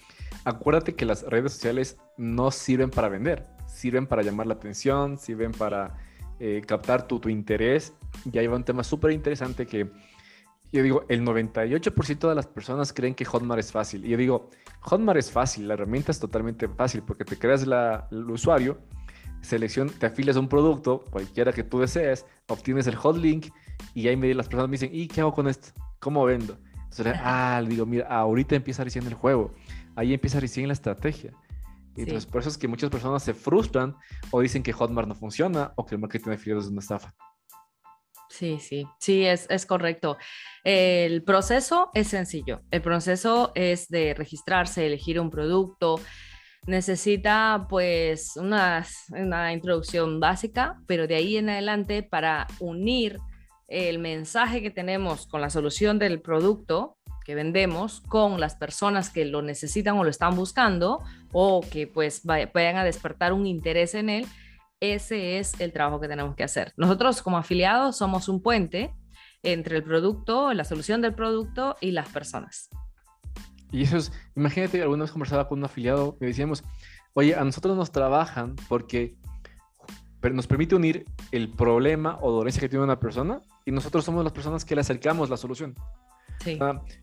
acuérdate 0.43 0.95
que 0.95 1.05
las 1.05 1.21
redes 1.21 1.53
sociales 1.53 1.97
no 2.17 2.49
sirven 2.49 2.89
para 2.89 3.09
vender, 3.09 3.45
sirven 3.67 4.07
para 4.07 4.23
llamar 4.23 4.47
la 4.47 4.55
atención, 4.55 5.19
sirven 5.19 5.51
para 5.51 5.95
eh, 6.39 6.63
captar 6.65 7.07
tu, 7.07 7.19
tu, 7.19 7.29
interés. 7.29 7.93
Y 8.25 8.35
ahí 8.39 8.47
va 8.47 8.55
un 8.55 8.63
tema 8.63 8.83
súper 8.83 9.11
interesante 9.11 9.67
que 9.67 9.87
yo 10.71 10.81
digo, 10.81 11.05
el 11.07 11.21
98% 11.23 12.27
de 12.27 12.33
las 12.33 12.47
personas 12.47 12.91
creen 12.91 13.13
que 13.13 13.23
Hotmart 13.23 13.59
es 13.59 13.71
fácil. 13.71 14.03
Y 14.03 14.09
yo 14.09 14.17
digo, 14.17 14.49
Hotmart 14.79 15.19
es 15.19 15.29
fácil, 15.29 15.67
la 15.67 15.75
herramienta 15.75 16.11
es 16.11 16.19
totalmente 16.19 16.67
fácil 16.69 17.03
porque 17.03 17.23
te 17.23 17.37
creas 17.37 17.67
la, 17.67 18.07
el 18.09 18.27
usuario 18.31 18.79
selección, 19.43 19.89
te 19.89 20.05
afilias 20.05 20.37
a 20.37 20.39
un 20.39 20.47
producto, 20.47 21.03
cualquiera 21.11 21.51
que 21.51 21.63
tú 21.63 21.79
desees, 21.79 22.25
obtienes 22.47 22.87
el 22.87 22.95
hot 22.95 23.17
link 23.17 23.47
y 23.93 24.07
ahí 24.07 24.15
me, 24.15 24.33
las 24.33 24.47
personas 24.47 24.69
me 24.69 24.73
dicen, 24.73 24.89
¿y 24.91 25.07
qué 25.07 25.21
hago 25.21 25.33
con 25.33 25.47
esto? 25.47 25.69
¿Cómo 25.99 26.23
vendo? 26.25 26.57
Entonces, 26.89 27.15
ah, 27.23 27.61
digo, 27.67 27.85
mira, 27.85 28.07
ahorita 28.07 28.55
empieza 28.55 28.83
recién 28.83 29.05
el 29.05 29.13
juego, 29.13 29.51
ahí 29.95 30.13
empieza 30.13 30.39
recién 30.39 30.67
la 30.67 30.73
estrategia. 30.73 31.33
Y 31.95 32.01
entonces, 32.01 32.25
por 32.25 32.41
eso 32.41 32.49
es 32.49 32.57
que 32.57 32.67
muchas 32.67 32.89
personas 32.89 33.21
se 33.21 33.33
frustran 33.33 33.95
o 34.31 34.41
dicen 34.41 34.63
que 34.63 34.73
Hotmart 34.73 35.07
no 35.07 35.15
funciona 35.15 35.73
o 35.75 35.85
que 35.85 35.95
el 35.95 36.01
marketing 36.01 36.29
de 36.29 36.35
afiliados 36.35 36.65
es 36.65 36.71
una 36.71 36.79
estafa. 36.79 37.13
Sí, 38.29 38.57
sí, 38.59 38.87
sí, 38.99 39.25
es, 39.25 39.45
es 39.49 39.65
correcto. 39.67 40.17
El 40.63 41.23
proceso 41.23 41.91
es 41.93 42.07
sencillo. 42.07 42.61
El 42.71 42.81
proceso 42.81 43.51
es 43.53 43.89
de 43.89 44.15
registrarse, 44.15 44.87
elegir 44.87 45.19
un 45.19 45.29
producto, 45.29 45.99
necesita 46.65 47.67
pues 47.69 48.37
una, 48.37 48.85
una, 49.09 49.53
introducción 49.53 50.19
básica, 50.19 50.79
pero 50.87 51.07
de 51.07 51.15
ahí 51.15 51.37
en 51.37 51.49
adelante 51.49 52.03
para 52.03 52.47
unir 52.59 53.19
el 53.67 53.99
mensaje 53.99 54.61
que 54.61 54.71
tenemos 54.71 55.27
con 55.27 55.41
la 55.41 55.49
solución 55.49 55.99
del 55.99 56.21
producto 56.21 56.97
que 57.25 57.35
vendemos 57.35 58.01
con 58.01 58.39
las 58.39 58.55
personas 58.55 59.09
que 59.09 59.25
lo 59.25 59.41
necesitan 59.41 59.97
o 59.97 60.03
lo 60.03 60.09
están 60.09 60.35
buscando 60.35 61.01
o 61.31 61.61
que 61.61 61.87
pues 61.87 62.23
vayan 62.25 62.77
a 62.77 62.83
despertar 62.83 63.33
un 63.33 63.47
interés 63.47 63.95
en 63.95 64.09
él, 64.09 64.27
ese 64.79 65.39
es 65.39 65.59
el 65.59 65.71
trabajo 65.71 66.01
que 66.01 66.09
tenemos 66.09 66.35
que 66.35 66.43
hacer. 66.43 66.73
Nosotros 66.75 67.21
como 67.21 67.37
afiliados 67.37 67.97
somos 67.97 68.27
un 68.27 68.41
puente 68.41 68.93
entre 69.41 69.77
el 69.77 69.83
producto, 69.83 70.53
la 70.53 70.65
solución 70.65 71.01
del 71.01 71.15
producto 71.15 71.77
y 71.79 71.91
las 71.91 72.09
personas. 72.09 72.69
Y 73.73 73.81
eso 73.81 73.97
es, 73.97 74.13
imagínate, 74.35 74.83
alguna 74.83 75.03
vez 75.03 75.11
conversaba 75.11 75.47
con 75.47 75.57
un 75.57 75.65
afiliado 75.65 76.15
y 76.21 76.27
decíamos, 76.27 76.63
oye, 77.13 77.35
a 77.35 77.43
nosotros 77.43 77.75
nos 77.75 77.91
trabajan 77.91 78.55
porque 78.69 79.15
nos 80.31 80.45
permite 80.45 80.75
unir 80.75 81.05
el 81.31 81.49
problema 81.49 82.19
o 82.21 82.31
dolencia 82.31 82.61
que 82.61 82.69
tiene 82.69 82.85
una 82.85 82.99
persona 82.99 83.41
y 83.65 83.71
nosotros 83.71 84.05
somos 84.05 84.23
las 84.23 84.31
personas 84.31 84.63
que 84.63 84.75
le 84.75 84.81
acercamos 84.81 85.29
la 85.29 85.37
solución. 85.37 85.75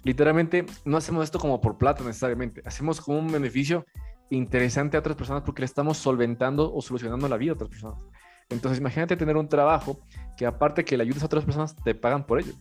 literalmente 0.04 0.64
no 0.84 0.96
hacemos 0.96 1.24
esto 1.24 1.40
como 1.40 1.60
por 1.60 1.76
plata 1.76 2.04
necesariamente, 2.04 2.62
hacemos 2.64 3.00
como 3.00 3.18
un 3.18 3.32
beneficio 3.32 3.84
interesante 4.30 4.96
a 4.96 5.00
otras 5.00 5.16
personas 5.16 5.42
porque 5.42 5.62
le 5.62 5.66
estamos 5.66 5.98
solventando 5.98 6.72
o 6.72 6.80
solucionando 6.80 7.28
la 7.28 7.36
vida 7.36 7.50
a 7.50 7.54
otras 7.54 7.70
personas. 7.70 7.98
Entonces 8.48 8.78
imagínate 8.78 9.16
tener 9.16 9.36
un 9.36 9.48
trabajo 9.48 9.98
que 10.36 10.46
aparte 10.46 10.84
que 10.84 10.96
le 10.96 11.02
ayudes 11.02 11.24
a 11.24 11.26
otras 11.26 11.44
personas, 11.44 11.74
te 11.74 11.96
pagan 11.96 12.24
por 12.24 12.40
ello. 12.40 12.52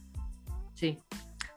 Sí, 0.74 0.98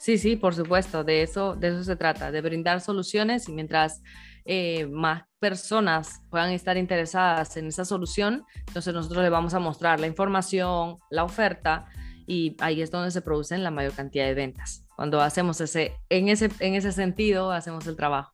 sí, 0.02 0.18
sí, 0.18 0.37
por 0.37 0.54
supuesto, 0.54 1.04
de 1.04 1.23
eso, 1.23 1.54
de 1.54 1.68
eso 1.68 1.85
se 1.85 1.94
trata, 1.94 2.32
de 2.32 2.40
brindar 2.40 2.80
soluciones 2.80 3.49
y 3.49 3.52
mientras 3.52 4.02
eh, 4.44 4.87
más 4.88 5.23
personas 5.38 6.23
puedan 6.28 6.50
estar 6.50 6.76
interesadas 6.76 7.56
en 7.56 7.68
esa 7.68 7.85
solución, 7.85 8.44
entonces 8.66 8.92
nosotros 8.92 9.23
le 9.23 9.30
vamos 9.30 9.54
a 9.54 9.61
mostrar 9.61 10.00
la 10.00 10.09
información, 10.09 10.99
la 11.11 11.23
oferta 11.23 11.87
y 12.26 12.56
ahí 12.61 12.82
es 12.82 12.90
donde 12.90 13.12
se 13.12 13.23
producen 13.23 13.62
la 13.62 13.71
mayor 13.71 13.92
cantidad 13.92 14.26
de 14.26 14.35
ventas. 14.35 14.85
Cuando 14.97 15.21
hacemos 15.21 15.61
ese, 15.61 15.94
en 16.09 16.28
ese, 16.28 16.50
en 16.59 16.75
ese 16.75 16.90
sentido, 16.90 17.52
hacemos 17.52 17.87
el 17.87 17.97
trabajo. 17.97 18.32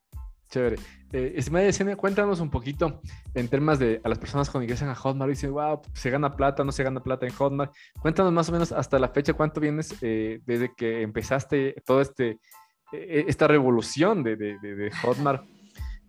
Chévere. 0.50 0.76
Eh, 1.12 1.34
estimada 1.36 1.96
cuéntanos 1.96 2.40
un 2.40 2.50
poquito 2.50 3.00
en 3.32 3.48
temas 3.48 3.78
de 3.78 3.98
a 4.04 4.08
las 4.10 4.18
personas 4.18 4.50
cuando 4.50 4.64
ingresan 4.64 4.90
a 4.90 4.94
Hotmart 4.94 5.30
y 5.30 5.32
dicen, 5.32 5.52
wow, 5.52 5.80
se 5.94 6.10
gana 6.10 6.36
plata, 6.36 6.64
no 6.64 6.72
se 6.72 6.84
gana 6.84 7.02
plata 7.02 7.26
en 7.26 7.32
Hotmart. 7.32 7.72
Cuéntanos 8.00 8.32
más 8.32 8.48
o 8.50 8.52
menos 8.52 8.72
hasta 8.72 8.98
la 8.98 9.08
fecha, 9.08 9.32
cuánto 9.32 9.60
vienes 9.60 9.96
eh, 10.02 10.40
desde 10.44 10.74
que 10.76 11.00
empezaste 11.00 11.76
todo 11.86 12.02
este, 12.02 12.38
eh, 12.92 13.24
esta 13.26 13.48
revolución 13.48 14.22
de, 14.22 14.36
de, 14.36 14.58
de 14.58 14.90
Hotmart, 15.02 15.44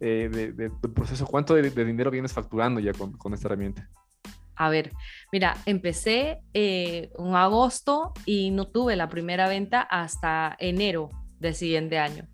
eh, 0.02 0.52
de, 0.54 0.70
proceso, 0.90 1.26
cuánto 1.26 1.56
de, 1.56 1.70
dinero 1.70 2.12
vienes 2.12 2.34
facturando 2.34 2.82
ya 2.82 2.92
con, 2.92 3.14
con 3.14 3.34
esta 3.34 3.48
herramienta. 3.48 3.90
A 4.56 4.70
ver, 4.70 4.92
mira, 5.32 5.56
empecé 5.66 6.42
en 6.52 7.10
agosto 7.34 8.12
y 8.26 8.52
no 8.52 8.68
tuve 8.68 8.98
la 8.98 9.08
primera 9.08 9.48
venta 9.48 9.82
hasta 9.82 10.58
enero 10.60 11.10
del 11.40 11.56
siguiente 11.56 11.98
año. 11.98 12.28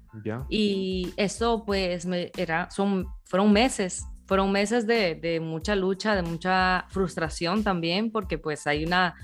Y 0.50 1.14
eso 1.18 1.64
pues 1.66 2.06
me, 2.06 2.32
era, 2.38 2.70
son, 2.72 3.08
fueron 3.24 3.52
meses, 3.52 4.06
fueron 4.26 4.52
meses 4.52 4.88
de, 4.88 5.16
de, 5.16 5.40
mucha 5.40 5.76
lucha, 5.76 6.16
de 6.16 6.24
mucha 6.24 6.86
frustración 6.90 7.64
también, 7.64 8.12
porque 8.12 8.38
pues 8.38 8.68
hay 8.68 8.86
una, 8.86 9.16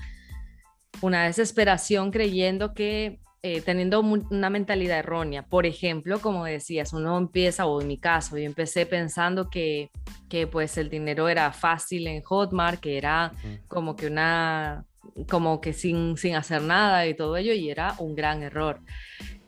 una 1.00 1.24
desesperación 1.24 2.10
creyendo 2.10 2.74
que 2.74 3.20
eh, 3.44 3.60
teniendo 3.60 3.98
una 3.98 4.50
mentalidad 4.50 5.00
errónea. 5.00 5.44
Por 5.44 5.66
ejemplo, 5.66 6.20
como 6.20 6.44
decías, 6.44 6.92
uno 6.92 7.18
empieza, 7.18 7.66
o 7.66 7.80
en 7.80 7.88
mi 7.88 7.98
caso, 7.98 8.38
yo 8.38 8.44
empecé 8.44 8.86
pensando 8.86 9.50
que, 9.50 9.90
que 10.28 10.46
pues 10.46 10.78
el 10.78 10.88
dinero 10.88 11.28
era 11.28 11.52
fácil 11.52 12.06
en 12.06 12.22
Hotmart, 12.22 12.78
que 12.78 12.96
era 12.96 13.32
como 13.66 13.96
que 13.96 14.06
una 14.06 14.84
como 15.28 15.60
que 15.60 15.72
sin, 15.72 16.16
sin 16.16 16.36
hacer 16.36 16.62
nada 16.62 17.04
y 17.06 17.14
todo 17.14 17.36
ello, 17.36 17.52
y 17.52 17.68
era 17.68 17.94
un 17.98 18.14
gran 18.14 18.44
error, 18.44 18.80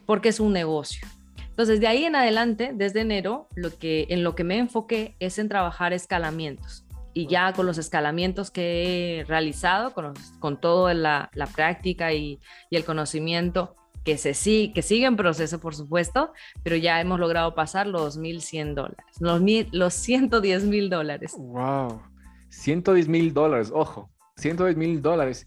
porque 0.07 0.31
es 0.31 0.41
un 0.41 0.53
negocio. 0.53 1.07
Entonces, 1.55 1.79
de 1.79 1.87
ahí 1.87 2.05
en 2.05 2.17
adelante, 2.17 2.73
desde 2.75 3.03
enero, 3.03 3.47
lo 3.55 3.79
que, 3.79 4.07
en 4.09 4.25
lo 4.25 4.35
que 4.35 4.43
me 4.43 4.59
enfoqué 4.59 5.15
es 5.21 5.39
en 5.39 5.49
trabajar 5.49 5.93
escalamientos. 5.93 6.85
Y 7.13 7.29
ya 7.29 7.53
con 7.53 7.65
los 7.65 7.79
escalamientos 7.79 8.51
que 8.51 9.21
he 9.21 9.25
realizado, 9.25 9.93
con, 9.93 10.15
con 10.41 10.61
toda 10.61 10.95
la, 10.95 11.31
la 11.33 11.47
práctica 11.47 12.13
y, 12.13 12.41
y, 12.71 12.77
el 12.77 12.85
conocimiento, 12.85 13.77
que, 14.03 14.19
se, 14.19 14.35
sí, 14.35 14.73
que 14.75 14.83
sigue 14.83 15.07
en 15.07 15.15
proceso, 15.15 15.61
por 15.61 15.77
supuesto, 15.77 16.33
pero 16.65 16.75
ya 16.75 17.01
hemos 17.01 17.21
logrado 17.21 17.55
pasar 17.55 17.87
los 17.87 18.19
1.100 18.19 18.75
dólares, 18.75 19.07
los, 19.21 19.41
los 19.71 19.95
110 19.95 20.65
mil 20.65 20.91
dólares. 20.91 21.37
¡Wow! 21.39 22.03
110 22.49 23.07
mil 23.07 23.33
dólares, 23.33 23.71
ojo, 23.73 24.11
110 24.39 24.77
mil 24.77 25.01
dólares 25.01 25.47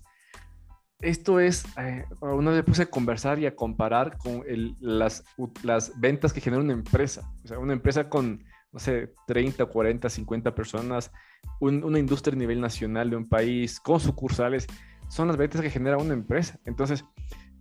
esto 1.00 1.40
es, 1.40 1.66
eh, 1.78 2.06
una 2.22 2.52
vez 2.52 2.64
puse 2.64 2.84
a 2.84 2.86
conversar 2.88 3.40
y 3.40 3.46
a 3.46 3.56
comparar 3.56 4.18
con 4.18 4.44
las, 4.80 5.24
las 5.64 6.00
ventas 6.00 6.34
que 6.34 6.42
genera 6.42 6.64
una 6.64 6.74
empresa. 6.74 7.30
O 7.44 7.48
sea, 7.48 7.60
una 7.60 7.74
empresa 7.74 8.10
con, 8.10 8.44
no 8.72 8.80
sé, 8.80 9.14
30, 9.28 9.66
40, 9.66 10.10
50 10.10 10.56
personas, 10.56 11.12
una 11.60 12.00
industria 12.00 12.34
a 12.36 12.38
nivel 12.38 12.60
nacional 12.60 13.10
de 13.10 13.16
un 13.16 13.28
país, 13.28 13.80
con 13.80 14.00
sucursales, 14.00 14.68
son 15.10 15.28
las 15.28 15.38
ventas 15.38 15.62
que 15.62 15.70
genera 15.70 15.98
una 15.98 16.14
empresa. 16.14 16.60
Entonces, 16.66 17.06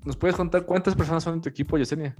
¿nos 0.05 0.17
puedes 0.17 0.37
contar 0.37 0.65
cuántas 0.65 0.95
personas 0.95 1.23
son 1.23 1.35
en 1.35 1.41
tu 1.43 1.49
equipo, 1.49 1.77
Yesenia? 1.77 2.17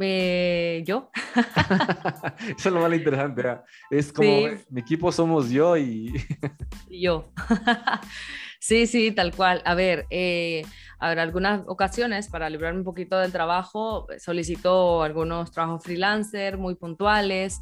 Eh, 0.00 0.82
yo. 0.86 1.10
Eso 2.58 2.68
es 2.68 2.72
lo 2.72 2.80
más 2.80 2.92
interesante. 2.92 3.42
Es 3.90 4.12
como 4.12 4.48
mi 4.70 4.80
equipo 4.80 5.10
somos 5.10 5.48
yo 5.50 5.76
y. 5.76 6.12
yo. 6.90 7.32
Sí, 8.66 8.88
sí, 8.88 9.12
tal 9.12 9.32
cual. 9.32 9.62
A 9.64 9.76
ver, 9.76 10.06
eh, 10.10 10.64
algunas 10.98 11.62
ocasiones 11.68 12.28
para 12.28 12.50
librarme 12.50 12.80
un 12.80 12.84
poquito 12.84 13.16
del 13.16 13.30
trabajo, 13.30 14.08
solicito 14.18 15.04
algunos 15.04 15.52
trabajos 15.52 15.84
freelancer 15.84 16.58
muy 16.58 16.74
puntuales, 16.74 17.60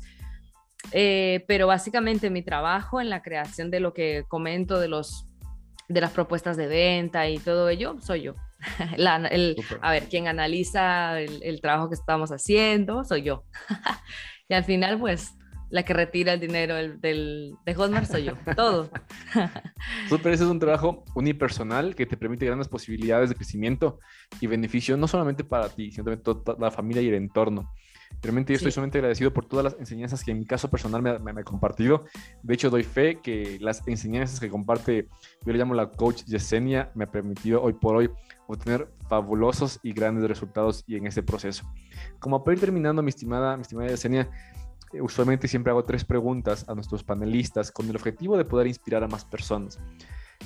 eh, 0.92 1.44
pero 1.46 1.66
básicamente 1.66 2.30
mi 2.30 2.40
trabajo 2.40 3.02
en 3.02 3.10
la 3.10 3.20
creación 3.20 3.70
de 3.70 3.80
lo 3.80 3.92
que 3.92 4.24
comento, 4.28 4.80
de, 4.80 4.88
los, 4.88 5.26
de 5.88 6.00
las 6.00 6.10
propuestas 6.10 6.56
de 6.56 6.68
venta 6.68 7.28
y 7.28 7.36
todo 7.36 7.68
ello, 7.68 7.96
soy 8.00 8.22
yo. 8.22 8.34
a 9.82 9.90
ver, 9.90 10.08
quien 10.08 10.26
analiza 10.26 11.20
el, 11.20 11.42
el 11.42 11.60
trabajo 11.60 11.90
que 11.90 11.96
estamos 11.96 12.30
haciendo, 12.30 13.04
soy 13.04 13.24
yo. 13.24 13.44
y 14.48 14.54
al 14.54 14.64
final, 14.64 14.98
pues 14.98 15.34
la 15.74 15.82
que 15.82 15.92
retira 15.92 16.32
el 16.32 16.38
dinero 16.38 16.76
del, 16.76 17.56
de 17.66 17.74
Hotmart 17.74 18.06
soy 18.06 18.22
yo, 18.22 18.34
todo. 18.56 18.90
Súper, 20.08 20.32
ese 20.32 20.44
es 20.44 20.50
un 20.50 20.60
trabajo 20.60 21.04
unipersonal 21.16 21.96
que 21.96 22.06
te 22.06 22.16
permite 22.16 22.46
grandes 22.46 22.68
posibilidades 22.68 23.28
de 23.28 23.34
crecimiento 23.34 23.98
y 24.40 24.46
beneficio, 24.46 24.96
no 24.96 25.08
solamente 25.08 25.42
para 25.42 25.68
ti, 25.68 25.90
sino 25.90 26.04
también 26.04 26.22
toda 26.22 26.56
la 26.60 26.70
familia 26.70 27.02
y 27.02 27.08
el 27.08 27.14
entorno. 27.14 27.72
Realmente 28.22 28.52
yo 28.52 28.58
estoy 28.58 28.70
sumamente 28.70 28.98
agradecido 28.98 29.34
por 29.34 29.46
todas 29.46 29.64
las 29.64 29.76
enseñanzas 29.80 30.22
que 30.22 30.30
en 30.30 30.38
mi 30.38 30.46
caso 30.46 30.70
personal 30.70 31.02
me, 31.02 31.18
me, 31.18 31.40
ha 31.40 31.44
compartido. 31.44 32.04
De 32.44 32.54
hecho, 32.54 32.70
doy 32.70 32.84
fe 32.84 33.18
que 33.20 33.58
las 33.60 33.82
enseñanzas 33.88 34.38
que 34.38 34.48
comparte, 34.48 35.08
yo 35.44 35.52
le 35.52 35.58
llamo 35.58 35.74
la 35.74 35.90
coach 35.90 36.22
Yesenia, 36.24 36.92
me 36.94 37.02
ha 37.02 37.10
permitido 37.10 37.60
hoy 37.60 37.72
por 37.72 37.96
hoy 37.96 38.10
obtener 38.46 38.88
fabulosos 39.08 39.80
y 39.82 39.92
grandes 39.92 40.28
resultados 40.28 40.84
y 40.86 40.94
en 40.94 41.08
ese 41.08 41.24
proceso. 41.24 41.64
Como 42.20 42.44
para 42.44 42.54
ir 42.54 42.60
terminando, 42.60 43.02
mi 43.02 43.08
estimada, 43.08 43.56
mi 43.56 43.62
estimada 43.62 43.88
Yesenia, 43.88 44.30
usualmente 45.00 45.48
siempre 45.48 45.70
hago 45.70 45.84
tres 45.84 46.04
preguntas 46.04 46.68
a 46.68 46.74
nuestros 46.74 47.02
panelistas 47.02 47.70
con 47.70 47.88
el 47.88 47.96
objetivo 47.96 48.36
de 48.36 48.44
poder 48.44 48.66
inspirar 48.66 49.04
a 49.04 49.08
más 49.08 49.24
personas. 49.24 49.78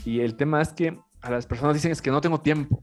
Y 0.04 0.20
el 0.20 0.36
tema 0.36 0.60
es 0.60 0.72
que 0.72 0.98
a 1.20 1.30
las 1.30 1.46
personas 1.46 1.74
dicen 1.74 1.92
es 1.92 2.02
que 2.02 2.10
no 2.10 2.20
tengo 2.20 2.40
tiempo. 2.40 2.82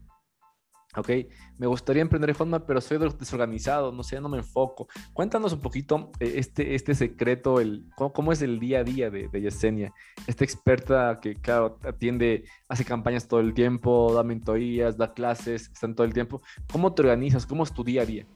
Ok, 0.96 1.10
me 1.58 1.66
gustaría 1.66 2.00
emprender 2.00 2.30
en 2.30 2.36
forma, 2.36 2.64
pero 2.64 2.80
soy 2.80 2.96
desorganizado, 2.96 3.92
no 3.92 4.02
sé, 4.02 4.18
no 4.18 4.30
me 4.30 4.38
enfoco. 4.38 4.88
Cuéntanos 5.12 5.52
un 5.52 5.60
poquito 5.60 6.10
eh, 6.20 6.34
este, 6.36 6.74
este 6.74 6.94
secreto, 6.94 7.60
el, 7.60 7.84
cómo, 7.96 8.32
es 8.32 8.40
el 8.40 8.58
día 8.58 8.78
a 8.80 8.84
día 8.84 9.10
de, 9.10 9.28
de, 9.28 9.40
Yesenia, 9.42 9.92
esta 10.26 10.44
experta 10.44 11.18
que, 11.20 11.34
claro, 11.34 11.78
atiende, 11.82 12.44
hace 12.66 12.86
campañas 12.86 13.28
todo 13.28 13.40
el 13.40 13.52
tiempo, 13.52 14.10
da 14.14 14.22
mentorías, 14.22 14.96
da 14.96 15.12
clases, 15.12 15.70
están 15.70 15.94
todo 15.94 16.06
el 16.06 16.14
tiempo. 16.14 16.40
¿Cómo 16.72 16.94
te 16.94 17.02
organizas? 17.02 17.44
¿Cómo 17.44 17.64
es 17.64 17.74
tu 17.74 17.84
día 17.84 18.00
a 18.00 18.06
día? 18.06 18.26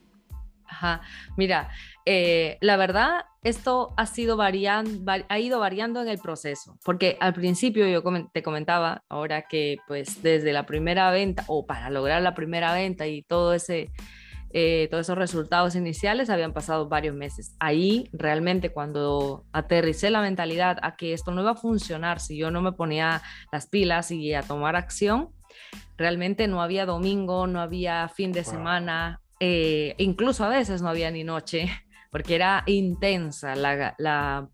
Ajá. 0.71 1.01
Mira, 1.37 1.69
eh, 2.07 2.57
la 2.61 2.77
verdad, 2.77 3.25
esto 3.43 3.93
ha, 3.97 4.07
sido 4.07 4.37
variando, 4.37 5.13
ha 5.29 5.39
ido 5.39 5.59
variando 5.59 6.01
en 6.01 6.09
el 6.09 6.19
proceso, 6.19 6.79
porque 6.85 7.17
al 7.21 7.35
principio 7.35 7.89
yo 7.89 8.03
te 8.33 8.43
comentaba 8.43 9.03
ahora 9.09 9.43
que 9.43 9.79
pues 9.89 10.23
desde 10.23 10.53
la 10.53 10.67
primera 10.67 11.11
venta 11.11 11.45
o 11.49 11.67
para 11.67 11.91
lograr 11.91 12.23
la 12.23 12.35
primera 12.35 12.73
venta 12.73 13.09
y 13.09 13.23
todo 13.23 13.53
ese, 13.53 13.91
eh, 14.53 14.87
todos 14.91 15.07
esos 15.07 15.19
resultados 15.19 15.75
iniciales 15.75 16.31
habían 16.31 16.53
pasado 16.53 16.89
varios 16.89 17.17
meses. 17.17 17.57
Ahí 17.59 18.09
realmente 18.13 18.71
cuando 18.73 19.45
aterricé 19.53 20.11
la 20.11 20.23
mentalidad 20.23 20.79
a 20.83 20.95
que 20.95 21.13
esto 21.15 21.33
no 21.33 21.41
iba 21.43 21.53
a 21.53 21.57
funcionar 21.57 22.21
si 22.21 22.39
yo 22.39 22.53
no 22.53 22.63
me 22.63 22.73
ponía 22.73 23.23
las 23.51 23.67
pilas 23.67 24.13
y 24.13 24.35
a 24.35 24.43
tomar 24.43 24.77
acción, 24.77 25.31
realmente 25.97 26.49
no 26.49 26.63
había 26.63 26.87
domingo, 26.87 27.47
no 27.47 27.61
había 27.61 28.09
fin 28.09 28.33
de 28.33 28.45
semana, 28.45 29.20
eh, 29.41 29.95
incluso 29.97 30.45
a 30.45 30.49
veces 30.49 30.83
no 30.83 30.89
había 30.89 31.11
ni 31.11 31.25
noche 31.25 31.71
porque 32.11 32.35
era 32.35 32.63
intensa 32.67 33.57
la, 33.57 34.49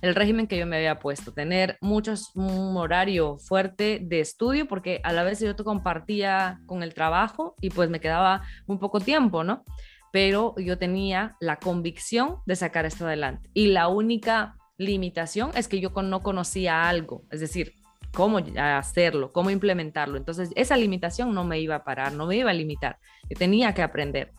el 0.00 0.14
régimen 0.14 0.46
que 0.46 0.58
yo 0.58 0.66
me 0.66 0.76
había 0.76 0.98
puesto, 0.98 1.32
tener 1.32 1.76
muchos, 1.80 2.34
un 2.34 2.76
horario 2.76 3.38
fuerte 3.38 4.00
de 4.02 4.20
estudio, 4.20 4.66
porque 4.66 5.00
a 5.04 5.12
la 5.12 5.22
vez 5.22 5.40
yo 5.40 5.54
te 5.54 5.62
compartía 5.62 6.60
con 6.66 6.82
el 6.82 6.94
trabajo 6.94 7.54
y 7.60 7.70
pues 7.70 7.90
me 7.90 8.00
quedaba 8.00 8.42
un 8.66 8.78
poco 8.78 9.00
tiempo, 9.00 9.44
¿no? 9.44 9.62
Pero 10.10 10.54
yo 10.58 10.78
tenía 10.78 11.36
la 11.40 11.56
convicción 11.56 12.38
de 12.46 12.56
sacar 12.56 12.86
esto 12.86 13.06
adelante. 13.06 13.50
Y 13.54 13.66
la 13.68 13.88
única 13.88 14.56
limitación 14.78 15.50
es 15.54 15.68
que 15.68 15.80
yo 15.80 15.90
no 15.90 16.22
conocía 16.22 16.88
algo, 16.88 17.24
es 17.30 17.40
decir, 17.40 17.74
cómo 18.12 18.38
hacerlo, 18.56 19.32
cómo 19.32 19.50
implementarlo. 19.50 20.16
Entonces, 20.16 20.50
esa 20.54 20.76
limitación 20.76 21.34
no 21.34 21.44
me 21.44 21.60
iba 21.60 21.76
a 21.76 21.84
parar, 21.84 22.12
no 22.12 22.26
me 22.26 22.36
iba 22.36 22.50
a 22.50 22.54
limitar, 22.54 22.98
yo 23.28 23.36
tenía 23.36 23.74
que 23.74 23.82
aprender. 23.82 24.32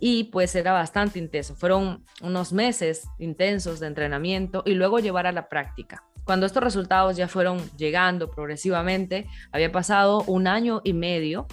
Y 0.00 0.24
pues 0.24 0.54
era 0.54 0.72
bastante 0.72 1.18
intenso, 1.18 1.54
fueron 1.54 2.04
unos 2.20 2.52
meses 2.52 3.08
intensos 3.18 3.80
de 3.80 3.86
entrenamiento 3.86 4.62
y 4.66 4.74
luego 4.74 4.98
llevar 4.98 5.26
a 5.26 5.32
la 5.32 5.48
práctica. 5.48 6.04
Cuando 6.24 6.46
estos 6.46 6.62
resultados 6.62 7.16
ya 7.16 7.28
fueron 7.28 7.58
llegando 7.76 8.30
progresivamente, 8.30 9.26
había 9.50 9.72
pasado 9.72 10.22
un 10.26 10.46
año 10.46 10.80
y 10.84 10.92
medio 10.92 11.46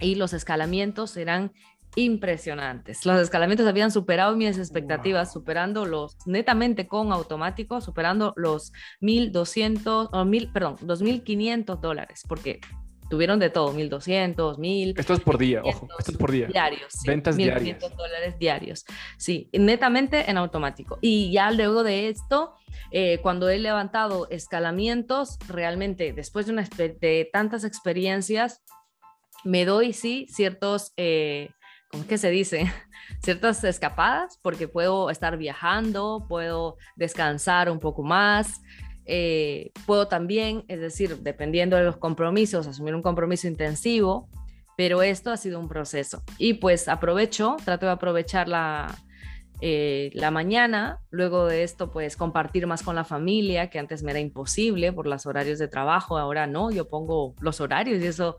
y 0.00 0.16
los 0.16 0.32
escalamientos 0.32 1.16
eran 1.16 1.52
impresionantes. 1.96 3.06
Los 3.06 3.20
escalamientos 3.20 3.66
habían 3.66 3.90
superado 3.90 4.36
mis 4.36 4.58
expectativas, 4.58 5.32
superando 5.32 5.84
los 5.86 6.16
netamente 6.26 6.86
con 6.86 7.12
automático, 7.12 7.80
superando 7.80 8.32
los 8.36 8.72
1.200, 9.00 10.10
o 10.12 10.24
mil, 10.24 10.50
perdón, 10.52 10.76
2.500 10.78 11.80
dólares, 11.80 12.22
porque 12.28 12.60
tuvieron 13.08 13.38
de 13.38 13.50
todo, 13.50 13.72
1.200, 13.74 14.56
1.000. 14.56 14.98
Esto 14.98 15.14
es 15.14 15.20
por 15.20 15.38
día, 15.38 15.62
ojo, 15.64 15.88
esto 15.98 16.12
es 16.12 16.18
por 16.18 16.32
día. 16.32 16.48
Diarios. 16.48 16.94
Ventas 17.06 17.36
diarias. 17.36 17.78
dólares 17.96 18.38
diarios, 18.38 18.84
sí, 19.16 19.48
netamente 19.52 20.30
en 20.30 20.36
automático. 20.36 20.98
Y 21.00 21.30
ya 21.30 21.50
luego 21.50 21.84
de 21.84 22.08
esto, 22.08 22.54
eh, 22.90 23.18
cuando 23.22 23.48
he 23.48 23.58
levantado 23.58 24.28
escalamientos, 24.30 25.38
realmente 25.48 26.12
después 26.12 26.46
de, 26.46 26.52
una, 26.52 26.62
de 26.62 27.28
tantas 27.32 27.64
experiencias, 27.64 28.62
me 29.44 29.64
doy, 29.64 29.92
sí, 29.92 30.26
ciertos... 30.30 30.92
Eh, 30.96 31.50
¿cómo 31.94 32.02
es 32.02 32.08
que 32.08 32.18
se 32.18 32.30
dice? 32.30 32.72
Ciertas 33.22 33.62
escapadas, 33.62 34.40
porque 34.42 34.66
puedo 34.66 35.10
estar 35.10 35.36
viajando, 35.36 36.26
puedo 36.28 36.76
descansar 36.96 37.70
un 37.70 37.78
poco 37.78 38.02
más, 38.02 38.62
eh, 39.06 39.70
puedo 39.86 40.08
también, 40.08 40.64
es 40.66 40.80
decir, 40.80 41.18
dependiendo 41.18 41.76
de 41.76 41.84
los 41.84 41.96
compromisos, 41.96 42.66
asumir 42.66 42.96
un 42.96 43.02
compromiso 43.02 43.46
intensivo, 43.46 44.28
pero 44.76 45.04
esto 45.04 45.30
ha 45.30 45.36
sido 45.36 45.60
un 45.60 45.68
proceso. 45.68 46.24
Y 46.36 46.54
pues 46.54 46.88
aprovecho, 46.88 47.56
trato 47.64 47.86
de 47.86 47.92
aprovechar 47.92 48.48
la, 48.48 48.92
eh, 49.60 50.10
la 50.14 50.32
mañana, 50.32 50.98
luego 51.10 51.46
de 51.46 51.62
esto 51.62 51.92
pues 51.92 52.16
compartir 52.16 52.66
más 52.66 52.82
con 52.82 52.96
la 52.96 53.04
familia, 53.04 53.70
que 53.70 53.78
antes 53.78 54.02
me 54.02 54.10
era 54.10 54.18
imposible 54.18 54.92
por 54.92 55.06
los 55.06 55.26
horarios 55.26 55.60
de 55.60 55.68
trabajo, 55.68 56.18
ahora 56.18 56.48
no, 56.48 56.72
yo 56.72 56.88
pongo 56.88 57.36
los 57.40 57.60
horarios 57.60 58.02
y 58.02 58.06
eso, 58.06 58.36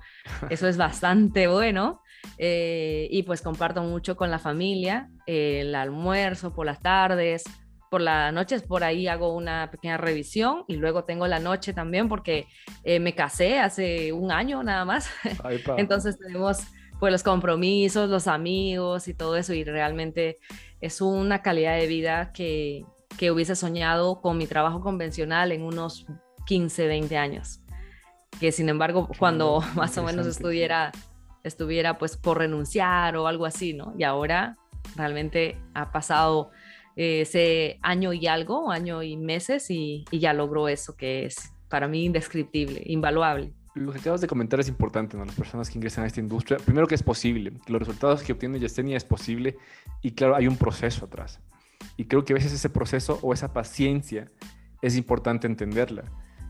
eso 0.50 0.68
es 0.68 0.76
bastante 0.78 1.48
bueno. 1.48 2.02
Eh, 2.38 3.08
y 3.12 3.24
pues 3.24 3.42
comparto 3.42 3.82
mucho 3.84 4.16
con 4.16 4.30
la 4.32 4.40
familia, 4.40 5.10
eh, 5.26 5.62
el 5.62 5.76
almuerzo 5.76 6.54
por 6.54 6.66
las 6.66 6.80
tardes, 6.82 7.44
por 7.90 8.02
las 8.02 8.34
noches 8.34 8.64
por 8.64 8.84
ahí 8.84 9.08
hago 9.08 9.34
una 9.34 9.70
pequeña 9.72 9.98
revisión 9.98 10.66
y 10.68 10.76
luego 10.76 11.06
tengo 11.06 11.28
la 11.28 11.40
noche 11.40 11.72
también 11.74 12.10
porque 12.10 12.48
eh, 12.84 13.00
me 13.00 13.16
casé 13.16 13.60
hace 13.60 14.12
un 14.12 14.32
año 14.32 14.64
nada 14.64 14.86
más. 14.86 15.10
Entonces 15.78 16.18
tenemos 16.18 16.60
pues 17.00 17.12
los 17.12 17.24
compromisos, 17.24 18.10
los 18.10 18.28
amigos 18.28 19.08
y 19.08 19.14
todo 19.14 19.36
eso 19.36 19.54
y 19.54 19.64
realmente 19.64 20.38
es 20.82 21.02
una 21.02 21.42
calidad 21.42 21.78
de 21.78 21.88
vida 21.88 22.32
que, 22.34 22.86
que 23.18 23.32
hubiese 23.32 23.56
soñado 23.56 24.22
con 24.22 24.38
mi 24.38 24.48
trabajo 24.48 24.82
convencional 24.82 25.52
en 25.52 25.62
unos 25.62 26.06
15, 26.46 26.88
20 26.88 27.18
años. 27.18 27.62
Que 28.40 28.52
sin 28.52 28.70
embargo, 28.70 29.10
cuando 29.18 29.62
más 29.76 29.98
o 29.98 30.04
menos 30.04 30.28
estuviera 30.28 30.92
estuviera 31.46 31.98
pues 31.98 32.18
por 32.18 32.40
renunciar 32.40 33.16
o 33.16 33.28
algo 33.28 33.46
así, 33.46 33.74
¿no? 33.74 33.94
Y 33.98 34.04
ahora 34.04 34.58
realmente 34.96 35.58
ha 35.74 35.92
pasado 35.92 36.52
eh, 36.96 37.22
ese 37.22 37.80
año 37.82 38.14
y 38.14 38.28
algo, 38.28 38.72
año 38.72 39.04
y 39.04 39.16
meses 39.16 39.70
y, 39.70 40.06
ya 40.12 40.34
logró 40.34 40.68
eso 40.68 40.96
que 40.96 41.26
es 41.26 41.54
para 41.70 41.88
mí 41.88 42.06
indescriptible, 42.06 42.82
invaluable. 42.86 43.54
Lo 43.76 43.92
que 43.92 44.00
acabas 44.00 44.22
de 44.22 44.28
comentar 44.28 44.60
es 44.60 44.70
importante, 44.70 45.18
¿no? 45.18 45.26
Las 45.26 45.36
personas 45.36 45.70
que 45.70 45.78
ingresan 45.78 46.06
a 46.06 46.08
esta 46.08 46.22
industria, 46.22 46.58
primero 46.58 46.88
que 46.88 46.96
es 46.96 47.04
posible, 47.04 47.52
los 47.68 47.80
resultados 47.80 48.24
que 48.24 48.32
obtiene 48.32 48.60
Yesenia 48.60 48.96
es 48.96 49.04
posible 49.04 49.58
y 50.02 50.12
claro, 50.12 50.36
hay 50.36 50.48
un 50.48 50.58
proceso 50.58 51.06
atrás. 51.06 51.42
Y 51.98 52.06
creo 52.06 52.24
que 52.24 52.34
a 52.34 52.36
veces 52.36 52.54
ese 52.54 52.70
proceso 52.70 53.20
o 53.22 53.34
esa 53.34 53.52
paciencia 53.54 54.32
es 54.82 54.96
importante 54.96 55.48
entenderla. 55.48 56.06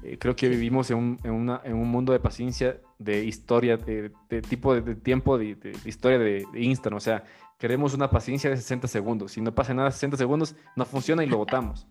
Eh, 0.05 0.17
creo 0.19 0.35
que 0.35 0.47
vivimos 0.47 0.91
en 0.91 0.97
un, 0.97 1.19
en, 1.23 1.31
una, 1.31 1.61
en 1.63 1.73
un, 1.73 1.87
mundo 1.87 2.13
de 2.13 2.19
paciencia, 2.19 2.79
de 2.99 3.25
historia, 3.25 3.75
de, 3.77 4.11
tipo 4.47 4.75
de, 4.75 4.95
tiempo, 4.95 5.37
de, 5.37 5.57
historia 5.83 6.19
de, 6.19 6.45
Instagram. 6.53 6.97
O 6.97 7.01
sea, 7.01 7.23
queremos 7.57 7.95
una 7.95 8.09
paciencia 8.09 8.49
de 8.49 8.57
60 8.57 8.87
segundos. 8.87 9.31
Si 9.31 9.41
no 9.41 9.53
pasa 9.55 9.73
nada 9.73 9.89
60 9.89 10.17
segundos, 10.17 10.55
no 10.75 10.85
funciona 10.85 11.23
y 11.23 11.27
lo 11.27 11.37
votamos. 11.37 11.87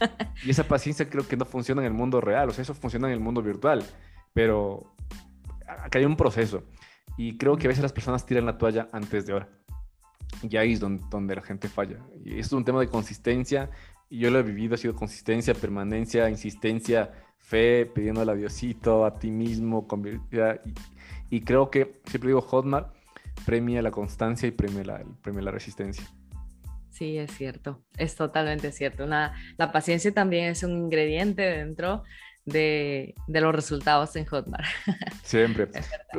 y 0.44 0.50
esa 0.50 0.64
paciencia 0.64 1.10
creo 1.10 1.28
que 1.28 1.36
no 1.36 1.44
funciona 1.44 1.82
en 1.82 1.88
el 1.88 1.92
mundo 1.92 2.22
real. 2.22 2.48
O 2.48 2.52
sea, 2.52 2.62
eso 2.62 2.74
funciona 2.74 3.08
en 3.08 3.14
el 3.14 3.20
mundo 3.20 3.42
virtual. 3.42 3.84
Pero 4.32 4.94
acá 5.66 5.98
hay 5.98 6.06
un 6.06 6.16
proceso. 6.16 6.62
Y 7.18 7.36
creo 7.36 7.58
que 7.58 7.66
a 7.66 7.68
veces 7.68 7.82
las 7.82 7.92
personas 7.92 8.24
tiran 8.24 8.46
la 8.46 8.56
toalla 8.56 8.88
antes 8.92 9.26
de 9.26 9.34
ahora. 9.34 9.48
Y 10.42 10.56
ahí 10.56 10.72
es 10.72 10.80
donde, 10.80 11.04
donde 11.10 11.34
la 11.34 11.42
gente 11.42 11.68
falla. 11.68 11.98
Y 12.24 12.38
esto 12.38 12.54
es 12.56 12.58
un 12.58 12.64
tema 12.64 12.80
de 12.80 12.88
consistencia. 12.88 13.70
Y 14.10 14.20
yo 14.20 14.30
lo 14.30 14.38
he 14.38 14.42
vivido, 14.42 14.74
ha 14.74 14.78
sido 14.78 14.94
consistencia, 14.94 15.54
permanencia, 15.54 16.28
insistencia, 16.30 17.10
fe, 17.38 17.86
pidiéndole 17.86 18.32
a 18.32 18.34
Diosito, 18.34 19.04
a 19.04 19.18
ti 19.18 19.30
mismo, 19.30 19.86
y, 21.30 21.36
y, 21.36 21.40
creo 21.42 21.70
que, 21.70 22.00
siempre 22.04 22.28
digo, 22.28 22.40
Hotmart 22.40 22.94
premia 23.44 23.82
la 23.82 23.90
constancia 23.90 24.46
y 24.46 24.50
premia 24.50 24.84
la, 24.84 25.04
premia 25.22 25.42
la 25.42 25.50
resistencia. 25.50 26.04
Sí, 26.90 27.16
es 27.16 27.30
cierto, 27.36 27.82
es 27.96 28.16
totalmente 28.16 28.72
cierto. 28.72 29.04
Una, 29.04 29.34
la 29.56 29.70
paciencia 29.70 30.12
también 30.12 30.46
es 30.46 30.62
un 30.62 30.72
ingrediente 30.72 31.42
dentro 31.42 32.02
de, 32.44 33.14
de, 33.26 33.40
los 33.40 33.54
resultados 33.54 34.16
en 34.16 34.24
Hotmart. 34.24 34.64
Siempre. 35.22 35.68